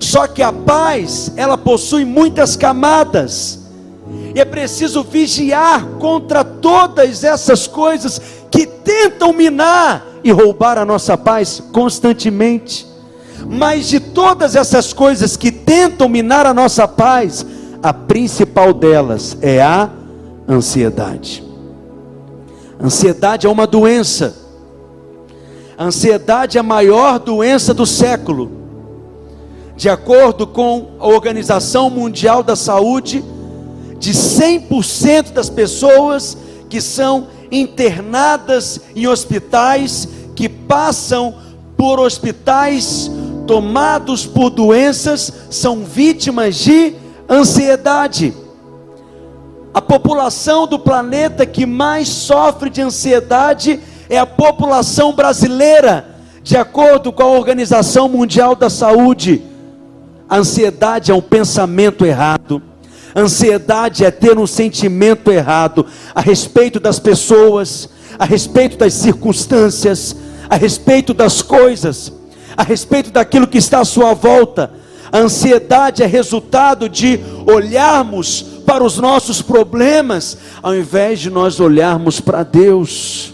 [0.00, 3.60] Só que a paz, ela possui muitas camadas,
[4.34, 8.20] e é preciso vigiar contra todas essas coisas
[8.50, 12.86] que tentam minar e roubar a nossa paz constantemente.
[13.46, 17.44] Mas de todas essas coisas que tentam minar a nossa paz,
[17.82, 19.90] a principal delas é a
[20.48, 21.44] ansiedade.
[22.82, 24.36] Ansiedade é uma doença.
[25.76, 28.63] A ansiedade é a maior doença do século.
[29.76, 33.24] De acordo com a Organização Mundial da Saúde,
[33.98, 36.36] de 100% das pessoas
[36.68, 41.34] que são internadas em hospitais, que passam
[41.76, 43.10] por hospitais
[43.46, 46.94] tomados por doenças, são vítimas de
[47.28, 48.34] ansiedade.
[49.72, 57.12] A população do planeta que mais sofre de ansiedade é a população brasileira, de acordo
[57.12, 59.42] com a Organização Mundial da Saúde.
[60.28, 62.62] A ansiedade é um pensamento errado.
[63.14, 70.16] Ansiedade é ter um sentimento errado a respeito das pessoas, a respeito das circunstâncias,
[70.48, 72.12] a respeito das coisas,
[72.56, 74.72] a respeito daquilo que está à sua volta.
[75.12, 82.18] A ansiedade é resultado de olharmos para os nossos problemas, ao invés de nós olharmos
[82.18, 83.32] para Deus.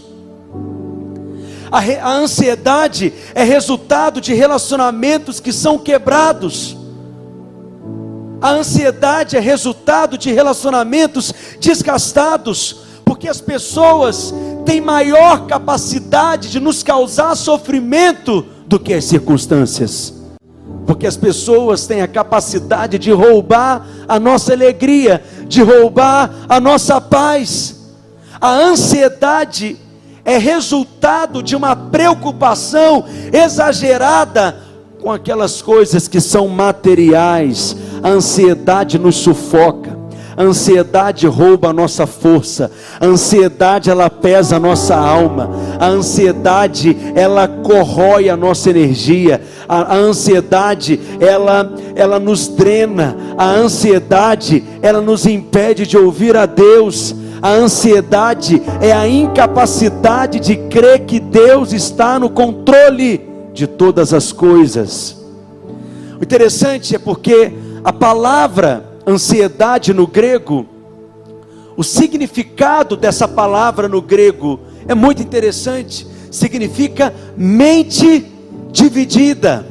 [1.71, 6.80] A, a, ansiedade é resultado de relacionamentos que são quebrados.
[8.41, 14.33] A ansiedade é resultado de relacionamentos desgastados, porque as pessoas
[14.65, 20.15] têm maior capacidade de nos causar sofrimento do que as circunstâncias.
[20.87, 26.99] Porque as pessoas têm a capacidade de roubar a nossa alegria, de roubar a nossa
[26.99, 27.75] paz.
[28.39, 29.77] A ansiedade
[30.25, 34.71] é resultado de uma preocupação exagerada
[35.01, 37.75] com aquelas coisas que são materiais.
[38.03, 40.01] A ansiedade nos sufoca.
[40.35, 42.71] A ansiedade rouba a nossa força.
[42.99, 45.49] A ansiedade ela pesa a nossa alma.
[45.79, 49.41] A ansiedade ela corrói a nossa energia.
[49.67, 53.15] A, a ansiedade ela ela nos drena.
[53.37, 57.13] A ansiedade ela nos impede de ouvir a Deus.
[57.41, 63.19] A ansiedade é a incapacidade de crer que Deus está no controle
[63.53, 65.17] de todas as coisas.
[66.19, 67.51] O interessante é porque
[67.83, 70.65] a palavra ansiedade no grego,
[71.75, 76.07] o significado dessa palavra no grego é muito interessante.
[76.29, 78.25] Significa mente
[78.71, 79.65] dividida.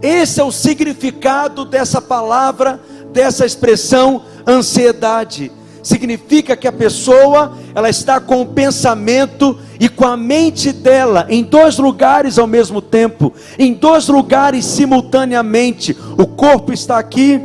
[0.00, 2.80] Esse é o significado dessa palavra,
[3.12, 5.52] dessa expressão ansiedade
[5.82, 11.42] significa que a pessoa ela está com o pensamento e com a mente dela em
[11.42, 15.96] dois lugares ao mesmo tempo, em dois lugares simultaneamente.
[16.18, 17.40] O corpo está aqui,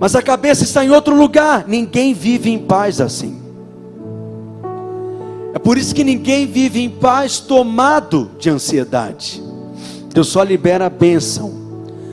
[0.00, 1.66] mas a cabeça está em outro lugar.
[1.68, 3.42] Ninguém vive em paz assim.
[5.52, 9.42] É por isso que ninguém vive em paz tomado de ansiedade.
[10.08, 11.52] Deus só libera a bênção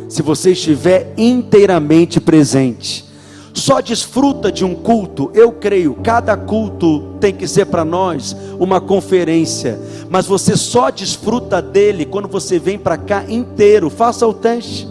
[0.09, 3.12] se você estiver inteiramente presente
[3.53, 8.81] só desfruta de um culto, eu creio, cada culto tem que ser para nós uma
[8.81, 9.79] conferência,
[10.09, 13.91] mas você só desfruta dele quando você vem para cá inteiro.
[13.91, 14.87] Faça o teste,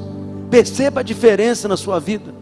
[0.49, 2.33] perceba a diferença na sua vida.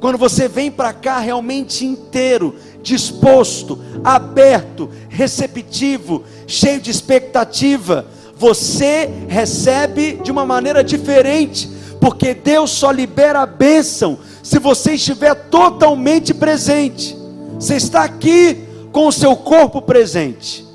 [0.00, 10.18] Quando você vem para cá realmente inteiro, disposto, aberto, receptivo, cheio de expectativa, você recebe
[10.22, 11.69] de uma maneira diferente,
[12.00, 17.16] porque Deus só libera a bênção se você estiver totalmente presente.
[17.54, 20.66] Você está aqui com o seu corpo presente.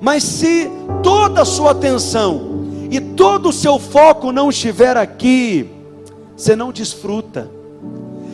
[0.00, 0.70] Mas se
[1.02, 2.60] toda a sua atenção
[2.90, 5.68] e todo o seu foco não estiver aqui,
[6.36, 7.50] você não desfruta.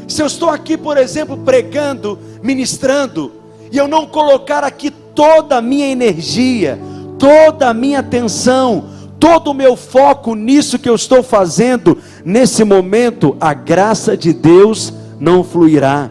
[0.07, 3.33] Se eu estou aqui, por exemplo, pregando, ministrando,
[3.73, 6.79] e eu não colocar aqui toda a minha energia,
[7.19, 8.85] toda a minha atenção,
[9.19, 14.93] todo o meu foco nisso que eu estou fazendo, nesse momento, a graça de Deus
[15.19, 16.11] não fluirá.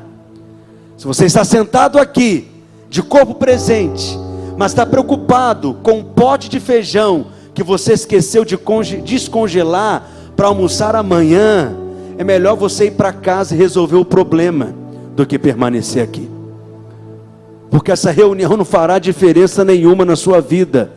[0.97, 2.47] Se você está sentado aqui,
[2.89, 4.18] de corpo presente,
[4.58, 8.58] mas está preocupado com um pote de feijão que você esqueceu de
[9.03, 11.76] descongelar para almoçar amanhã,
[12.18, 14.74] é melhor você ir para casa e resolver o problema
[15.16, 16.30] do que permanecer aqui.
[17.70, 20.91] Porque essa reunião não fará diferença nenhuma na sua vida.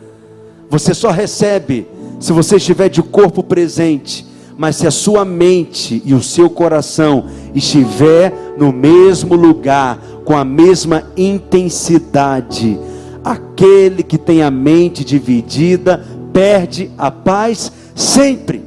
[0.69, 1.87] Você só recebe
[2.19, 4.25] se você estiver de corpo presente,
[4.57, 10.43] mas se a sua mente e o seu coração estiver no mesmo lugar, com a
[10.43, 12.77] mesma intensidade,
[13.23, 18.61] aquele que tem a mente dividida perde a paz sempre.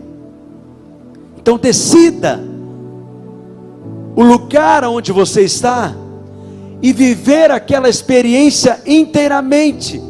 [1.39, 2.43] Então decida
[4.17, 5.95] o lugar onde você está
[6.81, 10.03] e viver aquela experiência inteiramente.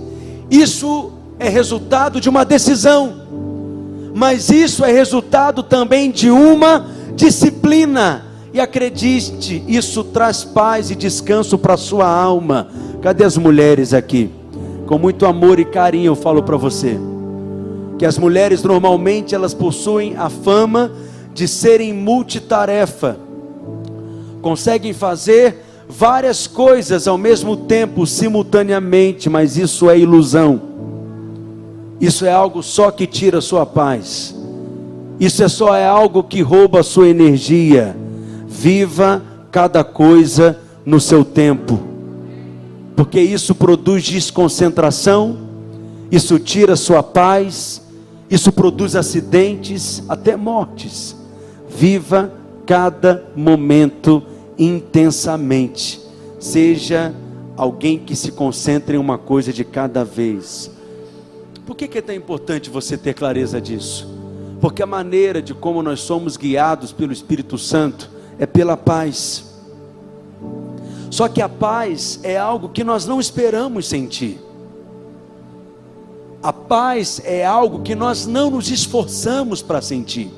[0.50, 3.21] Isso é resultado de uma decisão,
[4.14, 8.26] mas isso é resultado também de uma disciplina.
[8.52, 12.68] E acredite, isso traz paz e descanso para a sua alma.
[13.00, 14.30] Cadê as mulheres aqui?
[14.86, 16.98] Com muito amor e carinho eu falo para você
[18.02, 20.90] que as mulheres normalmente elas possuem a fama
[21.32, 23.16] de serem multitarefa,
[24.40, 30.71] conseguem fazer várias coisas ao mesmo tempo, simultaneamente, mas isso é ilusão.
[32.02, 34.34] Isso é algo só que tira a sua paz.
[35.20, 37.96] Isso é só é algo que rouba a sua energia.
[38.44, 39.22] Viva
[39.52, 41.78] cada coisa no seu tempo.
[42.96, 45.38] Porque isso produz desconcentração,
[46.10, 47.80] isso tira a sua paz,
[48.28, 51.14] isso produz acidentes, até mortes.
[51.68, 52.32] Viva
[52.66, 54.24] cada momento
[54.58, 56.00] intensamente.
[56.40, 57.14] Seja
[57.56, 60.71] alguém que se concentre em uma coisa de cada vez.
[61.66, 64.08] Por que, que é tão importante você ter clareza disso?
[64.60, 69.44] Porque a maneira de como nós somos guiados pelo Espírito Santo é pela paz.
[71.10, 74.40] Só que a paz é algo que nós não esperamos sentir.
[76.42, 80.30] A paz é algo que nós não nos esforçamos para sentir.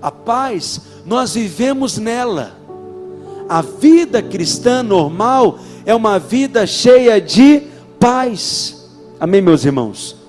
[0.00, 2.56] A paz, nós vivemos nela.
[3.48, 7.62] A vida cristã normal é uma vida cheia de
[7.98, 8.88] paz.
[9.18, 10.21] Amém, meus irmãos?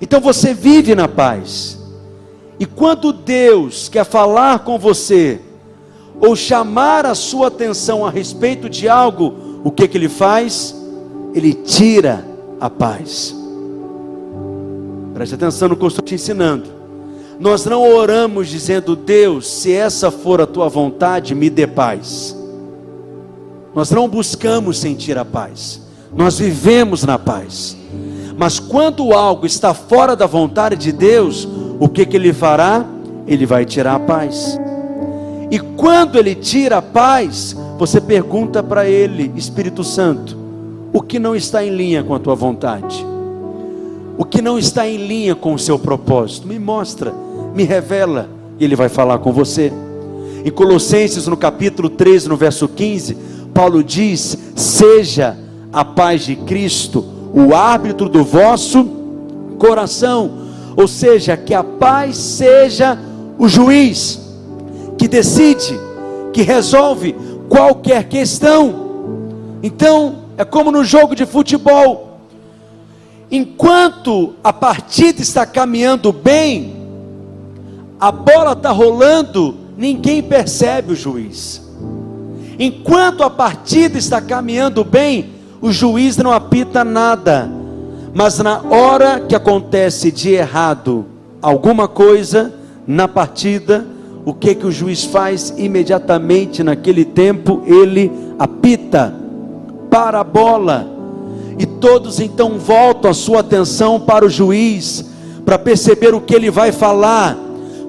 [0.00, 1.78] Então você vive na paz.
[2.58, 5.40] E quando Deus quer falar com você,
[6.20, 10.74] ou chamar a sua atenção a respeito de algo, o que, que ele faz?
[11.34, 12.24] Ele tira
[12.60, 13.34] a paz.
[15.14, 16.78] Preste atenção no que eu estou te ensinando.
[17.38, 22.36] Nós não oramos dizendo, Deus, se essa for a tua vontade, me dê paz.
[23.74, 25.80] Nós não buscamos sentir a paz,
[26.12, 27.76] nós vivemos na paz.
[28.38, 31.46] Mas quando algo está fora da vontade de Deus,
[31.78, 32.86] o que, que Ele fará?
[33.26, 34.58] Ele vai tirar a paz.
[35.50, 40.38] E quando Ele tira a paz, você pergunta para Ele, Espírito Santo,
[40.92, 43.04] o que não está em linha com a tua vontade?
[44.18, 46.48] o que não está em linha com o seu propósito.
[46.48, 47.14] Me mostra,
[47.54, 48.28] me revela,
[48.58, 49.72] e ele vai falar com você.
[50.44, 53.16] Em Colossenses, no capítulo 13, no verso 15,
[53.54, 55.38] Paulo diz: Seja
[55.72, 58.84] a paz de Cristo o árbitro do vosso
[59.58, 62.98] coração, ou seja, que a paz seja
[63.38, 64.20] o juiz
[64.96, 65.78] que decide,
[66.32, 67.14] que resolve
[67.48, 68.88] qualquer questão.
[69.62, 72.08] Então, é como no jogo de futebol
[73.30, 76.76] enquanto a partida está caminhando bem,
[78.00, 81.62] a bola está rolando, ninguém percebe o juiz.
[82.58, 85.30] Enquanto a partida está caminhando bem,
[85.60, 87.50] o juiz não apita nada.
[88.14, 91.06] Mas na hora que acontece de errado
[91.40, 92.52] alguma coisa
[92.86, 93.86] na partida,
[94.24, 97.62] o que que o juiz faz imediatamente naquele tempo?
[97.66, 99.14] Ele apita
[99.90, 100.86] para a bola
[101.58, 105.04] e todos então voltam a sua atenção para o juiz,
[105.44, 107.36] para perceber o que ele vai falar,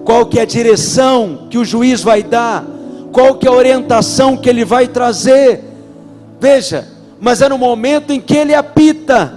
[0.03, 2.65] qual que é a direção que o juiz vai dar,
[3.11, 5.63] qual que é a orientação que ele vai trazer.
[6.39, 6.87] Veja,
[7.19, 9.33] mas é no momento em que ele apita.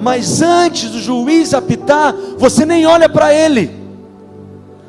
[0.00, 3.70] Mas antes do juiz apitar, você nem olha para ele.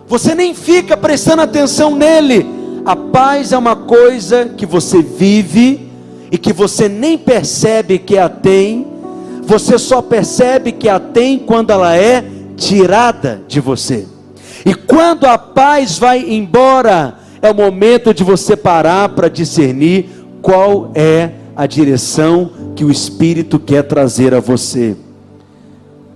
[0.07, 2.45] Você nem fica prestando atenção nele.
[2.85, 5.89] A paz é uma coisa que você vive
[6.31, 8.85] e que você nem percebe que a tem,
[9.43, 12.23] você só percebe que a tem quando ela é
[12.57, 14.05] tirada de você.
[14.65, 20.09] E quando a paz vai embora, é o momento de você parar para discernir
[20.41, 24.97] qual é a direção que o Espírito quer trazer a você.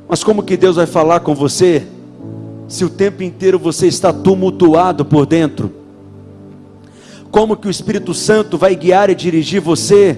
[0.08, 1.88] Mas como que Deus vai falar com você
[2.68, 5.80] se o tempo inteiro você está tumultuado por dentro?
[7.32, 10.18] como que o Espírito Santo vai guiar e dirigir você,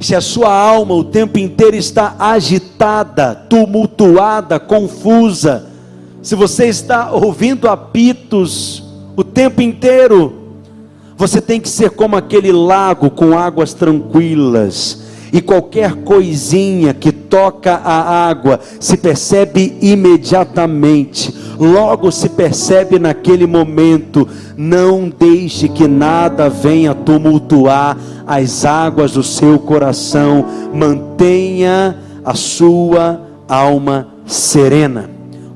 [0.00, 5.66] se a sua alma o tempo inteiro está agitada, tumultuada, confusa,
[6.20, 8.82] se você está ouvindo apitos
[9.16, 10.41] o tempo inteiro,
[11.16, 15.02] você tem que ser como aquele lago com águas tranquilas,
[15.32, 24.28] e qualquer coisinha que toca a água se percebe imediatamente, logo se percebe naquele momento.
[24.58, 27.96] Não deixe que nada venha tumultuar
[28.26, 30.44] as águas do seu coração,
[30.74, 35.08] mantenha a sua alma serena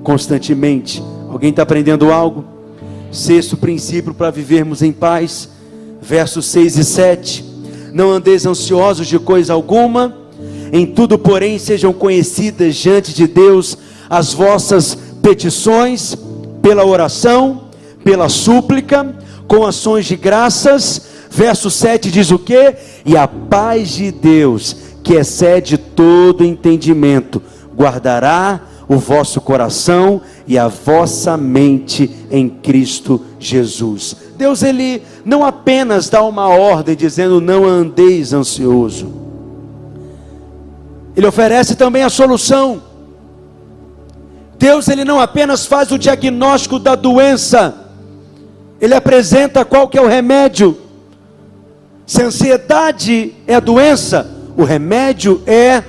[0.03, 1.03] constantemente.
[1.29, 2.56] Alguém está aprendendo algo?
[3.17, 5.49] Sexto princípio para vivermos em paz,
[6.03, 7.45] versos 6 e 7.
[7.91, 10.15] Não andeis ansiosos de coisa alguma,
[10.71, 13.79] em tudo, porém, sejam conhecidas diante de Deus
[14.11, 16.15] as vossas petições,
[16.61, 17.71] pela oração,
[18.05, 19.17] pela súplica,
[19.49, 21.01] com ações de graças.
[21.31, 22.75] Verso 7 diz o que?
[23.07, 27.41] E a paz de Deus, que excede todo entendimento,
[27.75, 34.17] guardará o vosso coração e a vossa mente em Cristo Jesus.
[34.37, 39.13] Deus ele não apenas dá uma ordem dizendo não andeis ansioso.
[41.17, 42.83] Ele oferece também a solução.
[44.59, 47.75] Deus ele não apenas faz o diagnóstico da doença,
[48.81, 50.79] ele apresenta qual que é o remédio.
[52.07, 55.83] Se a ansiedade é a doença, o remédio é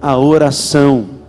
[0.00, 1.19] a oração.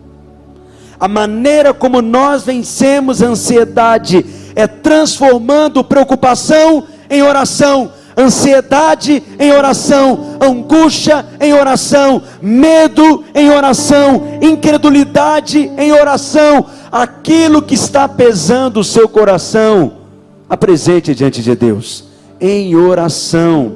[1.02, 4.24] A maneira como nós vencemos a ansiedade
[4.56, 15.72] é transformando preocupação em oração, ansiedade em oração, angústia em oração, medo em oração, incredulidade
[15.76, 16.68] em oração.
[16.92, 19.94] Aquilo que está pesando o seu coração,
[20.48, 22.04] apresente diante de Deus
[22.40, 23.72] em oração.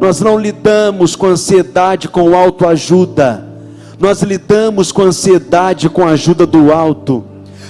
[0.00, 3.47] Nós não lidamos com ansiedade com autoajuda
[3.98, 7.24] nós lidamos com ansiedade com a ajuda do alto.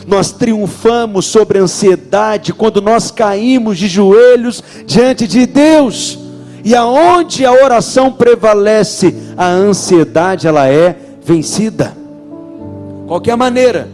[0.07, 6.19] Nós triunfamos sobre a ansiedade quando nós caímos de joelhos diante de Deus.
[6.65, 11.97] E aonde a oração prevalece, a ansiedade ela é vencida.
[13.07, 13.89] Qualquer maneira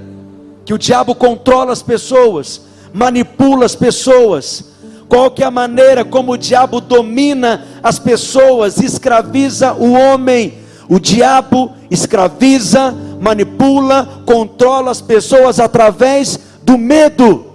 [0.64, 2.62] que o diabo controla as pessoas,
[2.92, 4.72] manipula as pessoas,
[5.08, 14.22] qualquer maneira como o diabo domina as pessoas, escraviza o homem, o diabo escraviza, manipula,
[14.26, 17.46] controla as pessoas através do medo.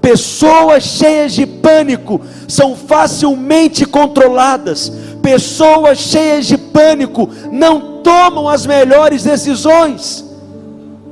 [0.00, 4.92] Pessoas cheias de pânico são facilmente controladas.
[5.22, 10.24] Pessoas cheias de pânico não tomam as melhores decisões.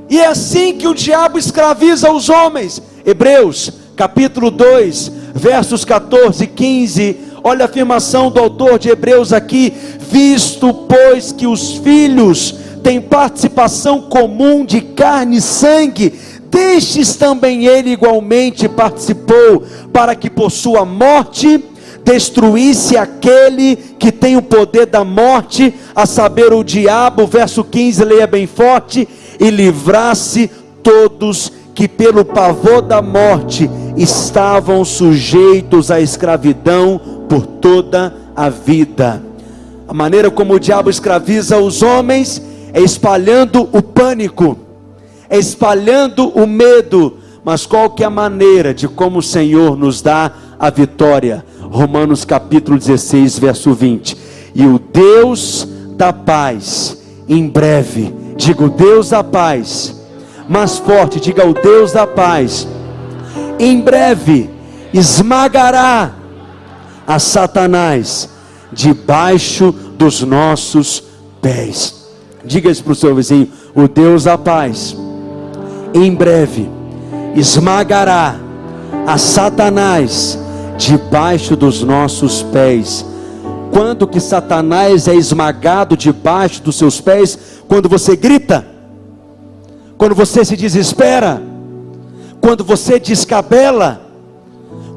[0.09, 2.81] E é assim que o diabo escraviza os homens.
[3.05, 7.17] Hebreus, capítulo 2, versos 14 e 15.
[7.43, 14.01] Olha a afirmação do autor de Hebreus aqui: visto, pois, que os filhos têm participação
[14.01, 16.13] comum de carne e sangue,
[16.49, 21.63] destes também ele igualmente participou, para que por sua morte
[22.03, 28.27] destruísse aquele que tem o poder da morte, a saber, o diabo, verso 15, leia
[28.27, 29.07] bem forte,
[29.39, 30.49] e livrasse
[30.83, 31.51] todos
[31.81, 33.67] que pelo pavor da morte
[33.97, 39.19] estavam sujeitos à escravidão por toda a vida.
[39.87, 42.39] A maneira como o diabo escraviza os homens
[42.71, 44.59] é espalhando o pânico,
[45.27, 47.17] é espalhando o medo.
[47.43, 51.43] Mas qual que é a maneira de como o Senhor nos dá a vitória?
[51.63, 54.15] Romanos capítulo 16, verso 20.
[54.53, 55.67] E o Deus
[55.97, 59.99] da paz, em breve, diga o Deus da paz,
[60.51, 62.67] mais forte, diga o Deus da paz,
[63.57, 64.49] em breve
[64.93, 66.11] esmagará
[67.07, 68.27] a Satanás
[68.69, 71.03] debaixo dos nossos
[71.41, 72.05] pés.
[72.43, 74.93] Diga isso para o seu vizinho: o Deus da paz,
[75.93, 76.69] em breve,
[77.33, 78.35] esmagará
[79.07, 80.37] a Satanás
[80.77, 83.05] debaixo dos nossos pés.
[83.71, 87.39] Quando que Satanás é esmagado debaixo dos seus pés?
[87.69, 88.70] Quando você grita,
[90.01, 91.39] quando você se desespera,
[92.41, 94.01] quando você descabela,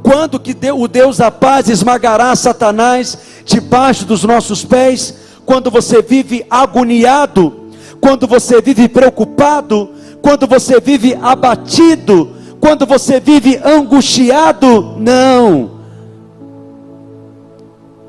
[0.02, 5.14] quando que o Deus da paz esmagará Satanás debaixo dos nossos pés?
[5.44, 7.68] Quando você vive agoniado,
[8.00, 9.90] quando você vive preocupado,
[10.22, 14.96] quando você vive abatido, quando você vive angustiado?
[14.98, 15.70] Não.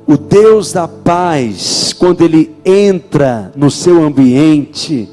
[0.07, 5.09] O Deus da paz, quando ele entra no seu ambiente,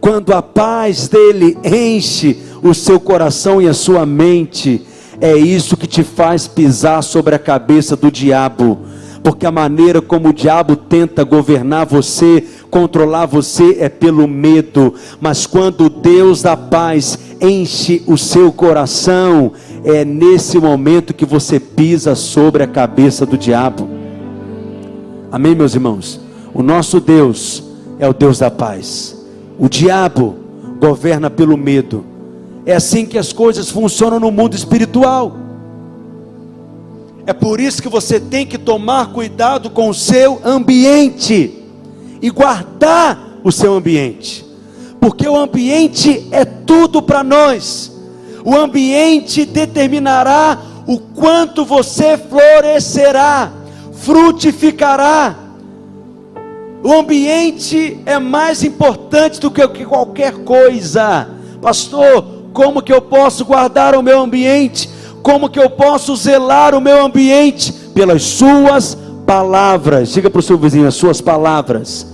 [0.00, 4.82] quando a paz dele enche o seu coração e a sua mente,
[5.20, 8.78] é isso que te faz pisar sobre a cabeça do diabo,
[9.22, 15.46] porque a maneira como o diabo tenta governar você, controlar você é pelo medo, mas
[15.46, 19.52] quando Deus da paz enche o seu coração,
[19.84, 23.88] é nesse momento que você pisa sobre a cabeça do diabo.
[25.30, 26.20] Amém, meus irmãos?
[26.54, 27.62] O nosso Deus
[27.98, 29.17] é o Deus da paz.
[29.58, 30.36] O diabo
[30.78, 32.04] governa pelo medo.
[32.64, 35.36] É assim que as coisas funcionam no mundo espiritual.
[37.26, 41.62] É por isso que você tem que tomar cuidado com o seu ambiente
[42.22, 44.44] e guardar o seu ambiente,
[45.00, 47.92] porque o ambiente é tudo para nós.
[48.44, 53.52] O ambiente determinará o quanto você florescerá,
[53.92, 55.36] frutificará.
[56.82, 61.28] O ambiente é mais importante do que qualquer coisa.
[61.60, 64.88] Pastor, como que eu posso guardar o meu ambiente?
[65.22, 67.72] Como que eu posso zelar o meu ambiente?
[67.94, 70.10] Pelas suas palavras.
[70.10, 72.06] Diga para o seu vizinho, as suas palavras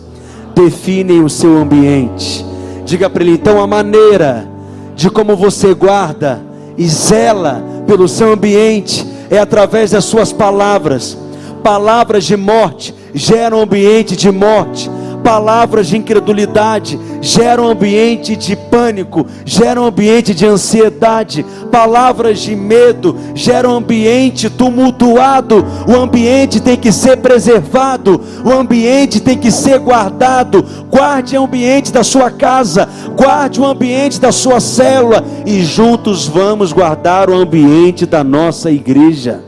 [0.55, 2.45] definem o seu ambiente.
[2.85, 4.49] Diga para ele então a maneira
[4.95, 6.41] de como você guarda
[6.79, 11.19] e zela pelo seu ambiente é através das suas palavras.
[11.63, 14.91] Palavras de morte geram ambiente de morte
[15.25, 23.75] palavras de incredulidade geram ambiente de pânico, geram ambiente de ansiedade, palavras de medo geram
[23.75, 25.65] ambiente tumultuado.
[25.89, 30.63] O ambiente tem que ser preservado, o ambiente tem que ser guardado.
[30.91, 32.87] Guarde o ambiente da sua casa,
[33.17, 39.43] guarde o ambiente da sua célula e juntos vamos guardar o ambiente da nossa igreja.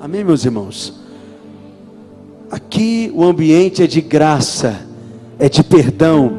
[0.00, 1.01] Amém, meus irmãos?
[2.52, 4.82] Aqui o ambiente é de graça,
[5.38, 6.32] é de perdão,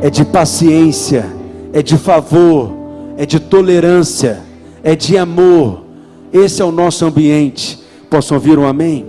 [0.00, 1.30] é de paciência,
[1.70, 2.72] é de favor,
[3.18, 4.40] é de tolerância,
[4.82, 5.84] é de amor.
[6.32, 7.78] Esse é o nosso ambiente.
[8.08, 9.04] Posso ouvir um amém?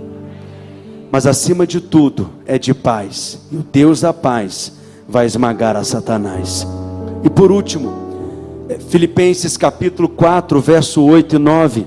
[1.10, 3.40] Mas acima de tudo é de paz.
[3.50, 4.74] E o Deus da paz
[5.08, 6.66] vai esmagar a Satanás.
[7.24, 7.94] E por último,
[8.68, 11.86] é, Filipenses capítulo 4, verso 8 e 9.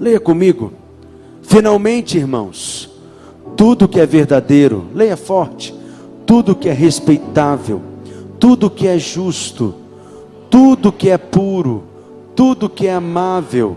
[0.00, 0.72] Leia comigo.
[1.42, 2.95] Finalmente, irmãos,
[3.56, 5.74] tudo que é verdadeiro, leia forte,
[6.26, 7.80] tudo que é respeitável,
[8.38, 9.74] tudo que é justo,
[10.50, 11.84] tudo que é puro,
[12.34, 13.76] tudo que é amável,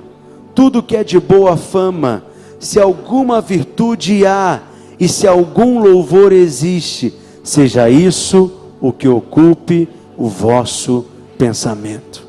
[0.54, 2.24] tudo que é de boa fama,
[2.60, 4.62] se alguma virtude há
[5.00, 8.52] e se algum louvor existe, seja isso
[8.82, 11.06] o que ocupe o vosso
[11.38, 12.28] pensamento.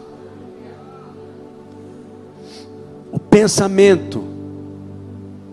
[3.11, 4.30] O pensamento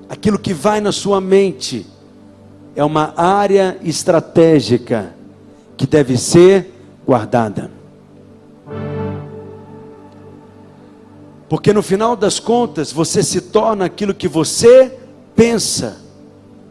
[0.09, 1.85] aquilo que vai na sua mente,
[2.75, 5.13] é uma área estratégica
[5.75, 6.73] que deve ser
[7.05, 7.71] guardada.
[11.49, 14.93] Porque no final das contas, você se torna aquilo que você
[15.35, 15.97] pensa.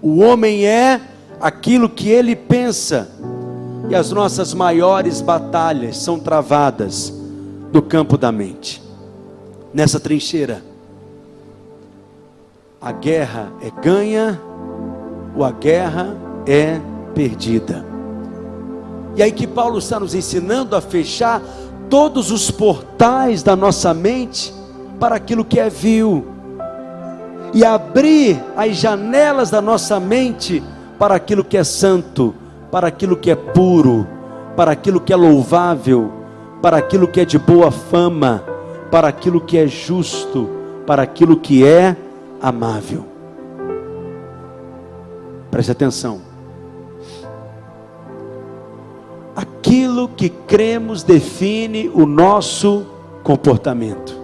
[0.03, 1.01] O homem é
[1.41, 3.11] aquilo que ele pensa.
[3.89, 7.13] E as nossas maiores batalhas são travadas
[7.73, 8.83] no campo da mente,
[9.73, 10.63] nessa trincheira
[12.81, 14.41] a guerra é ganha
[15.35, 16.17] ou a guerra
[16.47, 16.81] é
[17.15, 17.85] perdida.
[19.17, 21.41] E aí que Paulo está nos ensinando a fechar
[21.89, 24.53] todos os portais da nossa mente
[25.01, 26.27] para aquilo que é vil
[27.55, 30.63] e abrir as janelas da nossa mente
[30.99, 32.35] para aquilo que é santo,
[32.71, 34.07] para aquilo que é puro,
[34.55, 36.13] para aquilo que é louvável,
[36.61, 38.45] para aquilo que é de boa fama,
[38.91, 40.49] para aquilo que é justo,
[40.87, 41.97] para aquilo que é
[42.41, 43.05] amável.
[45.51, 46.21] Preste atenção.
[49.35, 52.87] Aquilo que cremos define o nosso
[53.23, 54.21] comportamento.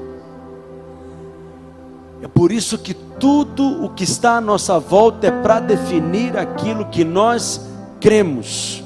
[2.22, 6.86] É por isso que tudo o que está à nossa volta é para definir aquilo
[6.86, 7.68] que nós
[8.00, 8.82] cremos,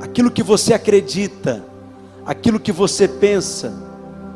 [0.00, 1.64] aquilo que você acredita,
[2.24, 3.72] aquilo que você pensa,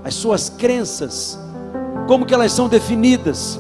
[0.03, 1.39] as suas crenças
[2.07, 3.59] como que elas são definidas?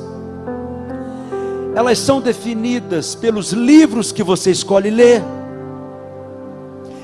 [1.74, 5.22] Elas são definidas pelos livros que você escolhe ler.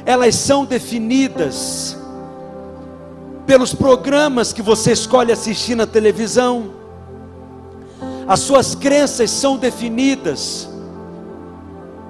[0.05, 1.97] Elas são definidas
[3.47, 6.71] pelos programas que você escolhe assistir na televisão.
[8.29, 10.69] As suas crenças são definidas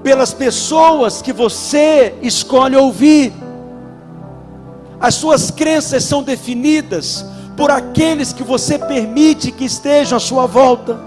[0.02, 3.32] pelas pessoas que você escolhe ouvir.
[5.00, 7.24] As suas crenças são definidas
[7.60, 10.98] por aqueles que você permite que estejam à sua volta.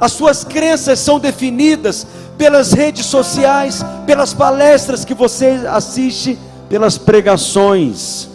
[0.00, 2.06] As suas crenças são definidas
[2.38, 6.38] pelas redes sociais, pelas palestras que você assiste,
[6.68, 8.28] pelas pregações.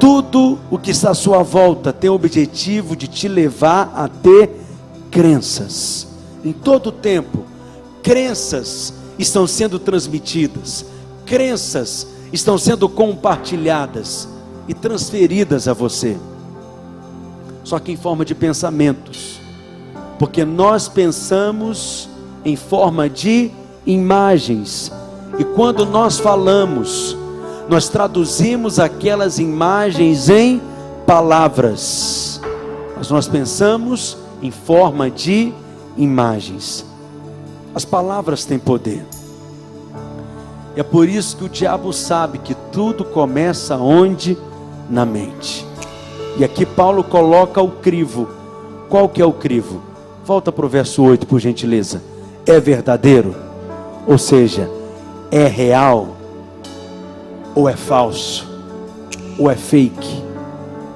[0.00, 4.48] Tudo o que está à sua volta tem o objetivo de te levar a ter
[5.10, 6.08] crenças.
[6.42, 7.44] Em todo tempo,
[8.02, 10.86] crenças estão sendo transmitidas,
[11.26, 14.34] crenças estão sendo compartilhadas
[14.68, 16.16] e transferidas a você.
[17.64, 19.40] Só que em forma de pensamentos.
[20.18, 22.08] Porque nós pensamos
[22.44, 23.50] em forma de
[23.84, 24.92] imagens.
[25.38, 27.16] E quando nós falamos,
[27.68, 30.60] nós traduzimos aquelas imagens em
[31.06, 32.40] palavras.
[32.96, 35.52] Mas nós pensamos em forma de
[35.96, 36.84] imagens.
[37.74, 39.04] As palavras têm poder.
[40.76, 44.36] É por isso que o diabo sabe que tudo começa onde?
[44.88, 45.66] Na mente.
[46.38, 48.28] E aqui Paulo coloca o crivo.
[48.88, 49.82] Qual que é o crivo?
[50.24, 52.02] Volta para o verso 8, por gentileza.
[52.46, 53.34] É verdadeiro?
[54.06, 54.70] Ou seja,
[55.30, 56.16] é real?
[57.56, 58.46] ou é falso,
[59.38, 60.22] ou é fake,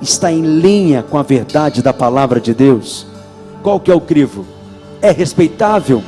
[0.02, 3.06] está em linha com a verdade da palavra de Deus.
[3.62, 4.44] Qual que é o crivo?
[5.00, 6.02] É respeitável?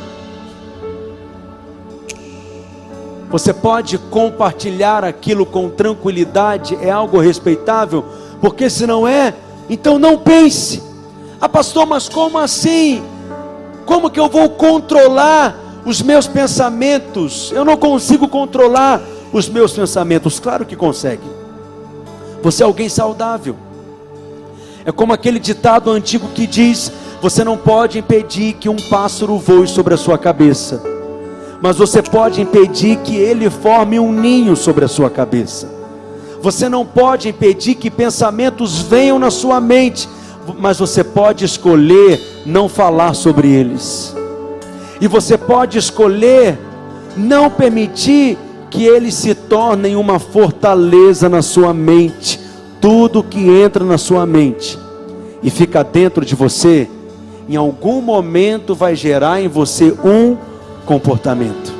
[3.32, 8.04] Você pode compartilhar aquilo com tranquilidade, é algo respeitável,
[8.42, 9.34] porque se não é,
[9.70, 10.82] então não pense.
[11.40, 13.02] Ah, pastor, mas como assim?
[13.86, 17.50] Como que eu vou controlar os meus pensamentos?
[17.52, 19.00] Eu não consigo controlar
[19.32, 20.38] os meus pensamentos?
[20.38, 21.24] Claro que consegue.
[22.42, 23.56] Você é alguém saudável.
[24.84, 29.66] É como aquele ditado antigo que diz: você não pode impedir que um pássaro voe
[29.66, 30.82] sobre a sua cabeça,
[31.62, 35.70] mas você pode impedir que ele forme um ninho sobre a sua cabeça.
[36.42, 40.08] Você não pode impedir que pensamentos venham na sua mente,
[40.58, 44.12] mas você pode escolher não falar sobre eles.
[45.00, 46.58] E você pode escolher
[47.16, 48.36] não permitir
[48.68, 52.40] que eles se tornem uma fortaleza na sua mente.
[52.80, 54.76] Tudo que entra na sua mente
[55.40, 56.88] e fica dentro de você,
[57.48, 60.36] em algum momento vai gerar em você um
[60.84, 61.72] comportamento.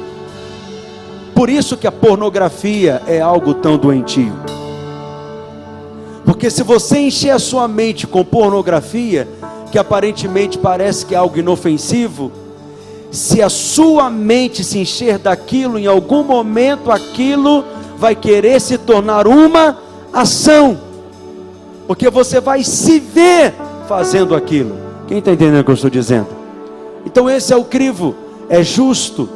[1.35, 4.35] Por isso que a pornografia é algo tão doentio.
[6.25, 9.29] Porque se você encher a sua mente com pornografia,
[9.71, 12.31] que aparentemente parece que é algo inofensivo,
[13.11, 17.65] se a sua mente se encher daquilo, em algum momento aquilo
[17.99, 19.79] vai querer se tornar uma
[20.13, 20.79] ação,
[21.87, 23.55] porque você vai se ver
[23.87, 24.77] fazendo aquilo.
[25.07, 26.29] Quem está entendendo o que eu estou dizendo?
[27.05, 28.15] Então, esse é o crivo:
[28.53, 29.29] é justo,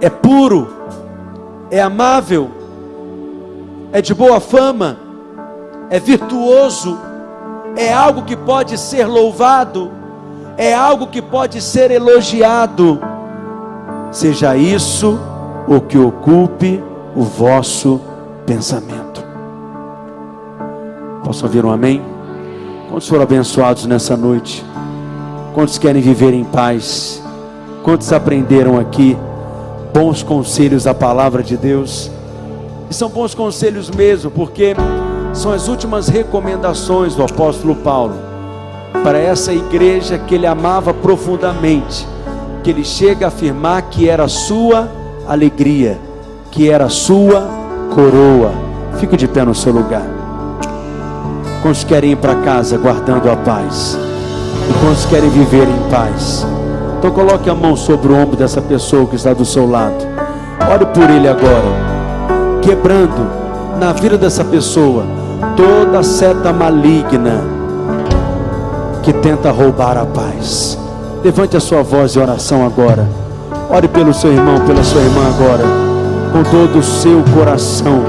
[0.00, 0.68] é puro,
[1.70, 2.50] é amável,
[3.92, 4.98] é de boa fama,
[5.88, 6.98] é virtuoso,
[7.76, 10.02] é algo que pode ser louvado
[10.56, 13.00] é algo que pode ser elogiado.
[14.10, 15.18] Seja isso
[15.66, 16.82] o que ocupe
[17.14, 18.00] o vosso
[18.46, 19.24] pensamento.
[21.24, 22.02] Posso ouvir um amém?
[22.88, 24.64] Quantos foram abençoados nessa noite?
[25.54, 27.23] Quantos querem viver em paz?
[27.84, 29.14] Quantos aprenderam aqui
[29.92, 32.10] bons conselhos da palavra de Deus?
[32.88, 34.74] E são bons conselhos mesmo, porque
[35.34, 38.14] são as últimas recomendações do apóstolo Paulo
[39.02, 42.08] para essa igreja que ele amava profundamente,
[42.62, 44.88] que ele chega a afirmar que era sua
[45.28, 45.98] alegria,
[46.50, 47.46] que era sua
[47.94, 48.52] coroa.
[48.98, 50.06] Fique de pé no seu lugar.
[51.60, 53.98] Quantos querem ir para casa guardando a paz?
[54.70, 56.46] E quantos querem viver em paz?
[57.04, 60.06] Então coloque a mão sobre o ombro dessa pessoa que está do seu lado.
[60.72, 61.66] Ore por ele agora,
[62.62, 63.30] quebrando
[63.78, 65.04] na vida dessa pessoa
[65.54, 67.42] toda seta maligna
[69.02, 70.78] que tenta roubar a paz.
[71.22, 73.06] Levante a sua voz de oração agora.
[73.68, 75.64] Ore pelo seu irmão, pela sua irmã agora,
[76.32, 78.00] com todo o seu coração,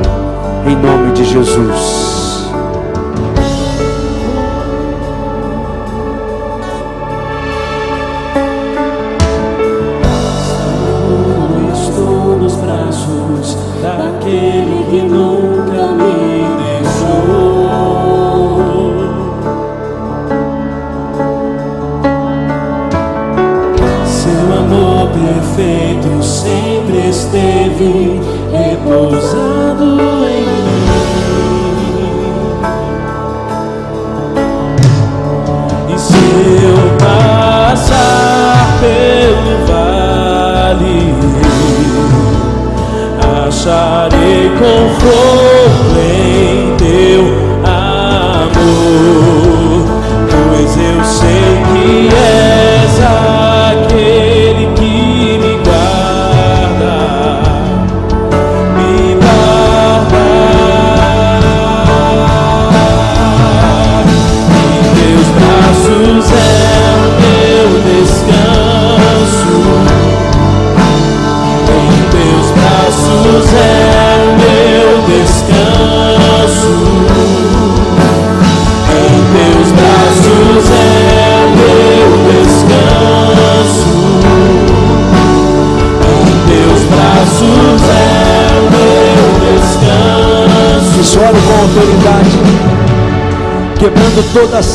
[0.65, 2.24] em nome de Jesus.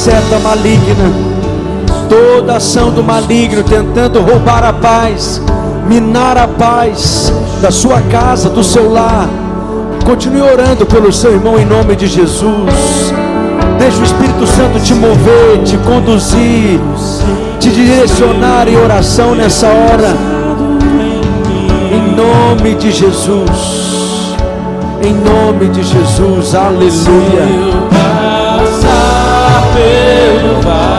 [0.01, 1.13] Seta maligna,
[2.09, 5.43] toda ação do maligno tentando roubar a paz,
[5.87, 7.31] minar a paz
[7.61, 9.29] da sua casa, do seu lar.
[10.07, 13.13] Continue orando pelo seu irmão em nome de Jesus.
[13.79, 16.81] Deixa o Espírito Santo te mover, te conduzir,
[17.59, 20.17] te direcionar em oração nessa hora.
[21.93, 24.35] Em nome de Jesus.
[25.03, 26.55] Em nome de Jesus.
[26.55, 28.50] Aleluia.
[29.81, 30.90] Passar pelo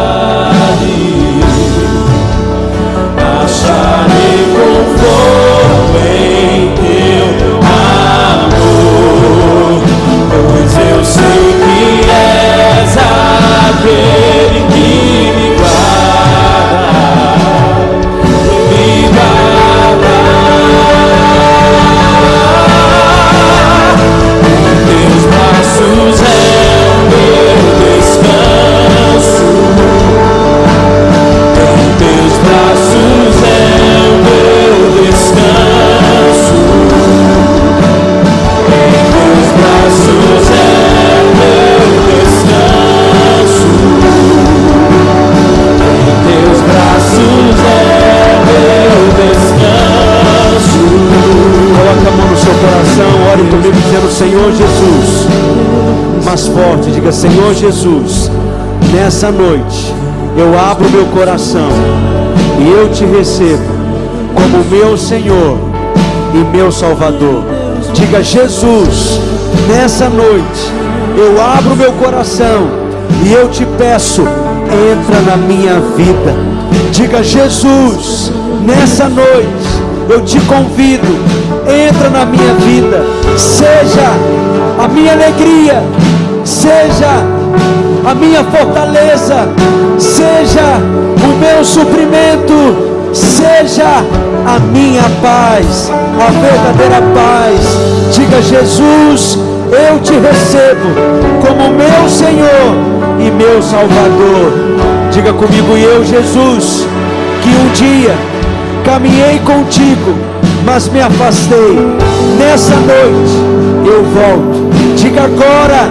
[57.21, 58.31] Senhor Jesus.
[58.91, 59.93] Nessa noite
[60.35, 61.69] eu abro meu coração
[62.59, 63.61] e eu te recebo
[64.33, 65.55] como meu Senhor
[66.33, 67.43] e meu Salvador.
[67.93, 69.21] Diga Jesus,
[69.67, 70.71] nessa noite
[71.15, 72.67] eu abro meu coração
[73.23, 76.33] e eu te peço, entra na minha vida.
[76.91, 78.31] Diga Jesus,
[78.65, 79.69] nessa noite
[80.09, 81.19] eu te convido,
[81.87, 83.05] entra na minha vida,
[83.37, 84.09] seja
[84.83, 85.83] a minha alegria,
[86.43, 87.23] seja
[88.05, 89.47] a minha fortaleza,
[89.97, 90.79] seja
[91.23, 94.03] o meu suprimento, seja
[94.45, 98.15] a minha paz, a verdadeira paz.
[98.15, 99.37] Diga, Jesus,
[99.71, 100.89] eu te recebo
[101.45, 102.75] como meu Senhor
[103.19, 104.71] e meu Salvador.
[105.11, 106.87] Diga comigo, eu, Jesus,
[107.41, 108.15] que um dia
[108.83, 110.15] caminhei contigo,
[110.65, 111.77] mas me afastei.
[112.37, 113.51] Nessa noite
[113.85, 114.71] eu volto.
[114.95, 115.89] Diga agora,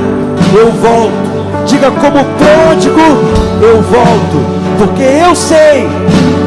[0.56, 1.30] eu volto.
[1.66, 3.00] Diga como pródigo,
[3.60, 4.60] eu volto.
[4.78, 5.86] Porque eu sei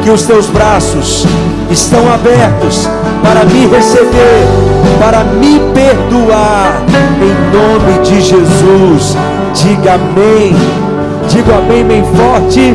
[0.02, 1.24] que os teus braços
[1.70, 2.88] estão abertos
[3.22, 4.46] para me receber,
[4.98, 6.82] para me perdoar.
[7.22, 9.16] Em nome de Jesus.
[9.54, 10.54] Diga amém.
[11.28, 12.74] Diga amém bem forte.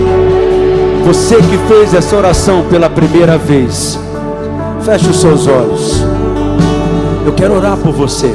[1.05, 3.99] Você que fez essa oração pela primeira vez,
[4.81, 6.05] feche os seus olhos.
[7.25, 8.33] Eu quero orar por você.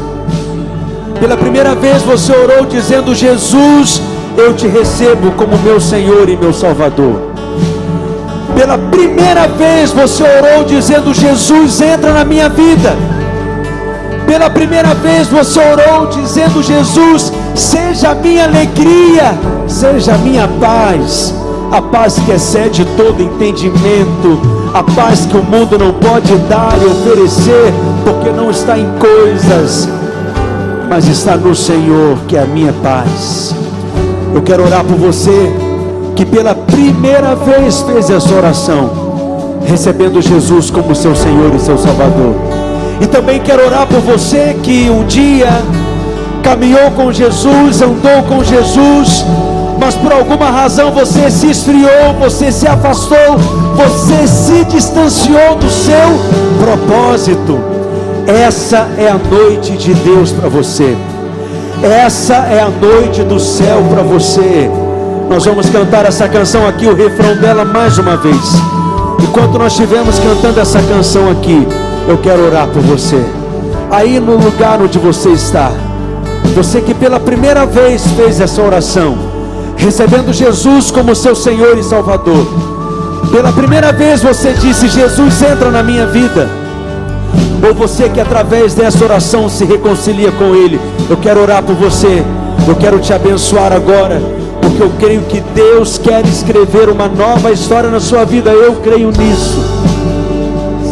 [1.21, 4.01] Pela primeira vez você orou dizendo: Jesus,
[4.37, 7.33] eu te recebo como meu Senhor e meu Salvador.
[8.55, 12.97] Pela primeira vez você orou dizendo: Jesus, entra na minha vida.
[14.27, 21.35] Pela primeira vez você orou dizendo: Jesus, seja a minha alegria, seja a minha paz
[21.75, 24.41] a paz que excede todo entendimento,
[24.73, 29.89] a paz que o mundo não pode dar e oferecer, porque não está em coisas,
[30.89, 33.55] mas está no Senhor, que é a minha paz.
[34.35, 35.53] Eu quero orar por você
[36.15, 38.91] que pela primeira vez fez essa oração,
[39.67, 42.35] recebendo Jesus como seu Senhor e seu Salvador.
[43.01, 45.49] E também quero orar por você que um dia
[46.43, 49.25] caminhou com Jesus, andou com Jesus,
[49.81, 53.39] mas por alguma razão você se esfriou, você se afastou,
[53.75, 55.95] você se distanciou do seu
[56.61, 57.74] propósito.
[58.27, 60.97] Essa é a noite de Deus para você.
[61.83, 64.71] Essa é a noite do céu para você.
[65.29, 68.55] Nós vamos cantar essa canção aqui, o refrão dela mais uma vez.
[69.23, 71.69] Enquanto nós estivermos cantando essa canção aqui,
[72.09, 73.23] eu quero orar por você.
[73.91, 75.71] Aí no lugar onde você está,
[76.55, 79.19] você que pela primeira vez fez essa oração,
[79.77, 82.47] recebendo Jesus como seu Senhor e Salvador.
[83.31, 86.64] Pela primeira vez você disse: Jesus entra na minha vida.
[87.67, 92.23] Ou você que através dessa oração se reconcilia com Ele, eu quero orar por você,
[92.67, 94.21] eu quero te abençoar agora,
[94.61, 99.09] porque eu creio que Deus quer escrever uma nova história na sua vida, eu creio
[99.09, 99.63] nisso.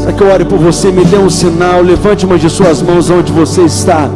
[0.03, 3.09] Para que eu ore por você, me dê um sinal, levante uma de suas mãos
[3.09, 4.11] onde você está.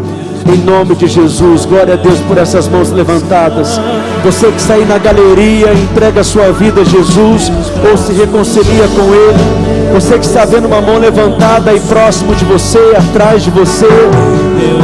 [0.53, 3.81] Em nome de Jesus, glória a Deus por essas mãos levantadas.
[4.25, 7.51] Você que aí na galeria, entrega a sua vida a Jesus
[7.89, 9.95] ou se reconcilia com Ele.
[9.95, 13.89] Você que está vendo uma mão levantada aí próximo de você, atrás de você,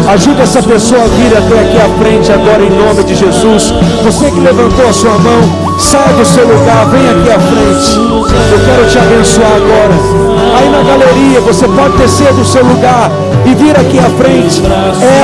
[0.09, 3.73] Ajuda essa pessoa a vir até aqui à frente agora em nome de Jesus.
[4.03, 7.99] Você que levantou a sua mão, sai do seu lugar, vem aqui à frente.
[7.99, 10.42] Eu quero te abençoar agora.
[10.63, 13.11] Aí na galeria, você pode descer do seu lugar
[13.45, 14.63] e vir aqui à frente.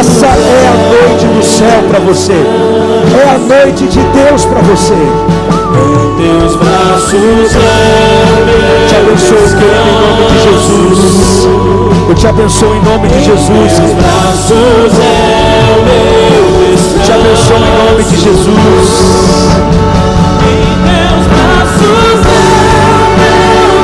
[0.00, 2.32] Essa é a noite do céu para você.
[2.32, 4.94] É a noite de Deus para você.
[6.16, 7.12] Teus braços
[8.88, 11.46] Te abençoo, querido, em nome de Jesus.
[12.08, 13.78] Eu te abençoo em nome de Jesus.
[13.94, 14.92] braços
[16.94, 18.88] Eu te abençoo em nome de Jesus.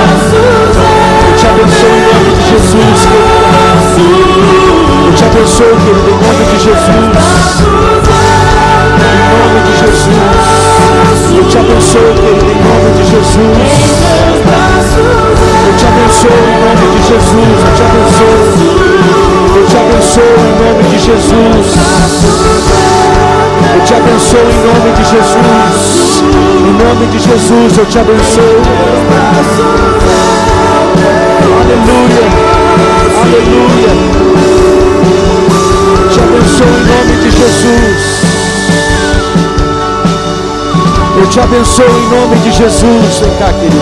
[1.28, 4.06] Eu te abençoo em nome de Jesus, querido.
[5.06, 7.14] Eu te abençoo, querido, em nome de Jesus.
[11.36, 13.70] Eu te abençoo, querido, em nome de Jesus.
[15.66, 17.58] Eu te abençoo em nome de Jesus.
[17.64, 18.42] Eu te abençoo.
[19.56, 22.45] Eu te abençoo em nome de Jesus.
[23.76, 26.24] Eu te abençoo em nome de Jesus.
[26.66, 28.62] Em nome de Jesus eu te abençoo.
[31.60, 32.24] Aleluia.
[33.20, 33.92] Aleluia.
[36.10, 38.00] Te abençoo em nome de Jesus.
[41.18, 43.20] Eu te abençoo em nome de Jesus.
[43.20, 43.76] Vem cá, querido.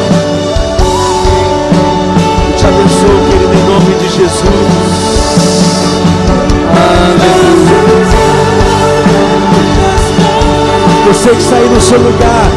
[2.49, 5.25] Eu te abençoo, querido, em nome de Jesus.
[11.25, 12.51] Você que saiu do seu lugar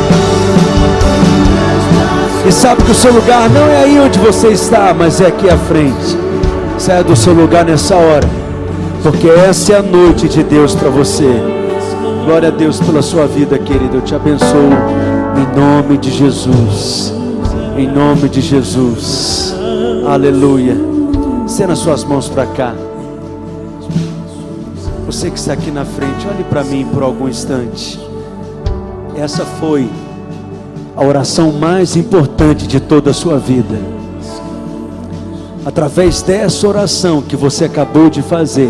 [2.45, 5.49] e sabe que o seu lugar não é aí onde você está, mas é aqui
[5.49, 6.17] à frente.
[6.77, 8.27] Saia do seu lugar nessa hora,
[9.01, 11.31] porque essa é a noite de Deus para você.
[12.25, 13.99] Glória a Deus pela sua vida, querido.
[13.99, 14.69] Eu te abençoo
[15.37, 17.13] em nome de Jesus.
[17.77, 19.55] Em nome de Jesus.
[20.05, 20.75] Aleluia.
[21.45, 22.75] Estenda suas mãos para cá.
[25.05, 28.06] Você que está aqui na frente, olhe para mim por algum instante.
[29.17, 29.89] Essa foi
[30.95, 33.79] a oração mais importante de toda a sua vida.
[35.65, 38.69] Através dessa oração que você acabou de fazer,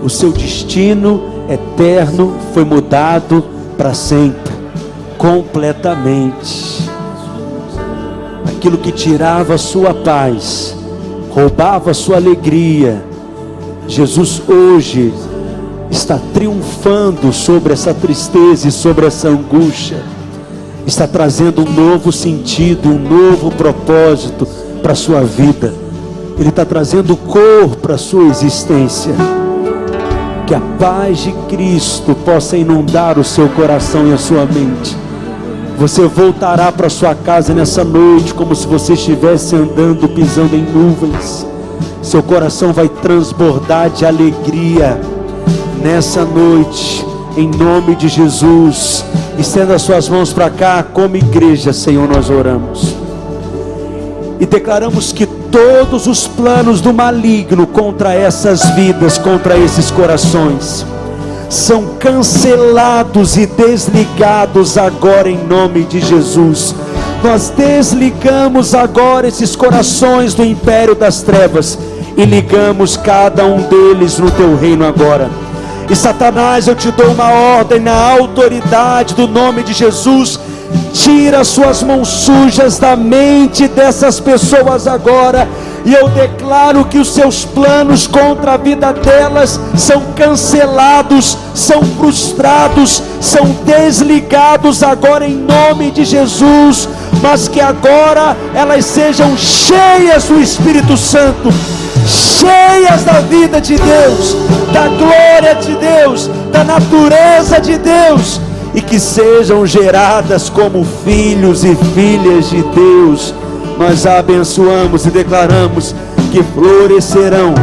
[0.00, 3.44] o seu destino eterno foi mudado
[3.76, 4.54] para sempre,
[5.18, 6.88] completamente.
[8.46, 10.76] Aquilo que tirava a sua paz,
[11.30, 13.04] roubava a sua alegria,
[13.88, 15.12] Jesus hoje
[16.04, 20.02] está triunfando sobre essa tristeza e sobre essa angústia,
[20.86, 24.46] está trazendo um novo sentido, um novo propósito
[24.82, 25.72] para a sua vida,
[26.38, 29.14] Ele está trazendo cor para a sua existência.
[30.46, 34.94] Que a paz de Cristo possa inundar o seu coração e a sua mente.
[35.78, 41.46] Você voltará para sua casa nessa noite como se você estivesse andando, pisando em nuvens.
[42.02, 45.00] Seu coração vai transbordar de alegria
[45.84, 47.04] nessa noite,
[47.36, 49.04] em nome de Jesus.
[49.38, 52.94] Estenda suas mãos para cá, como igreja, Senhor, nós oramos.
[54.40, 60.86] E declaramos que todos os planos do maligno contra essas vidas, contra esses corações,
[61.50, 66.74] são cancelados e desligados agora em nome de Jesus.
[67.22, 71.78] Nós desligamos agora esses corações do império das trevas
[72.16, 75.43] e ligamos cada um deles no teu reino agora.
[75.88, 80.40] E Satanás, eu te dou uma ordem na autoridade do nome de Jesus.
[80.92, 85.46] Tira suas mãos sujas da mente dessas pessoas agora.
[85.84, 93.02] E eu declaro que os seus planos contra a vida delas são cancelados, são frustrados,
[93.20, 96.88] são desligados agora em nome de Jesus.
[97.22, 101.50] Mas que agora elas sejam cheias do Espírito Santo
[102.06, 104.36] cheias da vida de Deus,
[104.72, 108.40] da glória de Deus, da natureza de Deus,
[108.74, 113.34] e que sejam geradas como filhos e filhas de Deus.
[113.78, 115.94] Nós abençoamos e declaramos
[116.30, 117.54] que florescerão,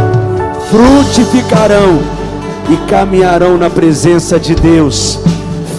[0.69, 1.99] frutificarão
[2.69, 5.19] e caminharão na presença de Deus,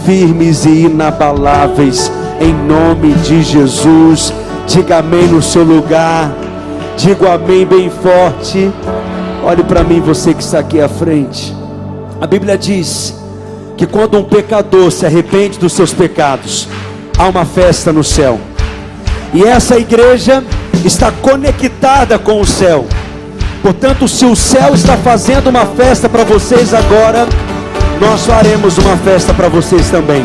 [0.05, 2.11] firmes e inabaláveis,
[2.41, 4.33] em nome de Jesus.
[4.67, 6.31] Diga amém no seu lugar.
[6.97, 8.71] Digo amém bem forte.
[9.45, 11.55] Olhe para mim, você que está aqui à frente.
[12.21, 13.15] A Bíblia diz
[13.77, 16.69] que quando um pecador se arrepende dos seus pecados,
[17.19, 18.39] há uma festa no céu.
[19.35, 20.45] E essa igreja
[20.85, 22.87] está conectada com o céu.
[23.63, 27.27] Portanto, se o céu está fazendo uma festa para vocês agora,
[28.01, 30.25] nós faremos uma festa para vocês também.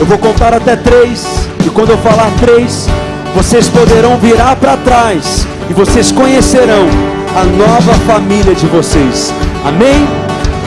[0.00, 1.24] Eu vou contar até três,
[1.64, 2.86] e quando eu falar três,
[3.34, 6.86] vocês poderão virar para trás e vocês conhecerão
[7.34, 9.32] a nova família de vocês.
[9.64, 10.06] Amém?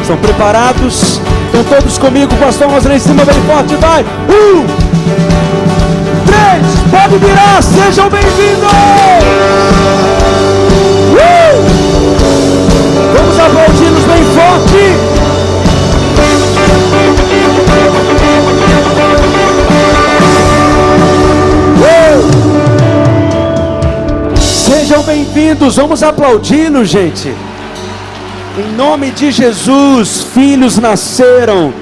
[0.02, 1.22] Estão preparados?
[1.46, 4.04] Estão todos comigo com as lá em cima bem forte, vai!
[4.04, 4.66] Um,
[6.26, 8.72] três, pode virar, sejam bem-vindos!
[11.14, 11.62] Uh!
[13.16, 15.25] Vamos aplaudir-nos bem forte!
[25.04, 27.28] Bem-vindos, vamos aplaudi-los, gente.
[28.58, 31.74] Em nome de Jesus, filhos nasceram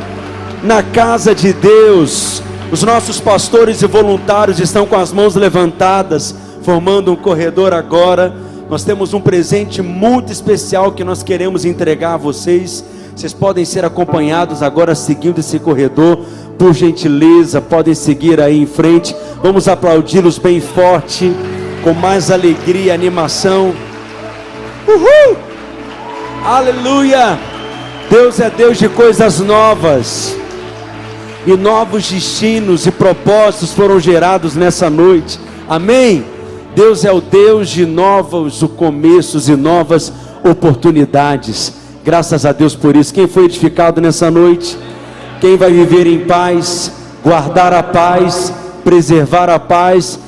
[0.63, 2.41] na casa de Deus.
[2.71, 8.35] Os nossos pastores e voluntários estão com as mãos levantadas, formando um corredor agora.
[8.69, 12.83] Nós temos um presente muito especial que nós queremos entregar a vocês.
[13.15, 16.25] Vocês podem ser acompanhados agora seguindo esse corredor.
[16.57, 19.15] Por gentileza, podem seguir aí em frente.
[19.41, 21.31] Vamos aplaudi-los bem forte
[21.83, 23.73] com mais alegria e animação.
[24.87, 25.37] Uhul!
[26.43, 27.37] Aleluia!
[28.09, 30.35] Deus é Deus de coisas novas.
[31.45, 35.37] E novos destinos e propósitos foram gerados nessa noite.
[35.67, 36.25] Amém?
[36.73, 40.11] Deus é o Deus de novos começos e novas
[40.43, 41.73] oportunidades.
[42.03, 43.13] Graças a Deus por isso.
[43.13, 44.77] Quem foi edificado nessa noite?
[45.41, 46.91] Quem vai viver em paz,
[47.21, 48.53] guardar a paz,
[48.83, 50.19] preservar a paz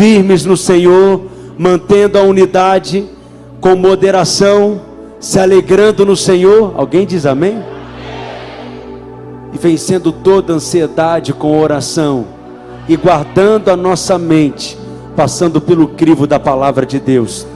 [0.00, 1.20] firmes no Senhor,
[1.58, 3.06] mantendo a unidade,
[3.60, 4.80] com moderação,
[5.20, 6.72] se alegrando no Senhor.
[6.74, 7.62] Alguém diz amém?
[9.52, 12.24] E vencendo toda ansiedade com oração,
[12.88, 14.78] e guardando a nossa mente,
[15.14, 17.46] passando pelo crivo da palavra de Deus,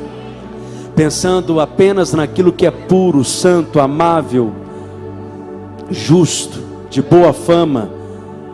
[0.95, 4.53] pensando apenas naquilo que é puro, santo, amável,
[5.89, 6.61] justo,
[6.91, 7.89] de boa fama,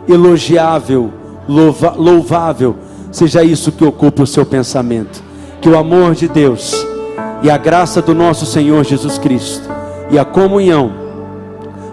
[0.07, 1.11] elogiável,
[1.45, 2.77] louva, louvável
[3.11, 5.21] seja isso que ocupe o seu pensamento.
[5.59, 6.73] Que o amor de Deus
[7.43, 9.69] e a graça do nosso Senhor Jesus Cristo
[10.09, 10.91] e a comunhão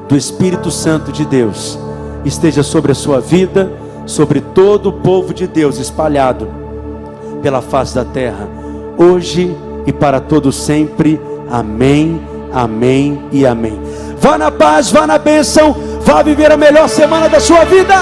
[0.09, 1.79] do Espírito Santo de Deus
[2.25, 3.71] esteja sobre a sua vida,
[4.07, 6.49] sobre todo o povo de Deus espalhado
[7.43, 8.49] pela face da terra,
[8.97, 9.55] hoje
[9.87, 11.21] e para todo sempre.
[11.51, 12.21] Amém,
[12.53, 13.79] amém e amém.
[14.21, 17.95] Vá na paz, vá na bênção, vá viver a melhor semana da sua vida.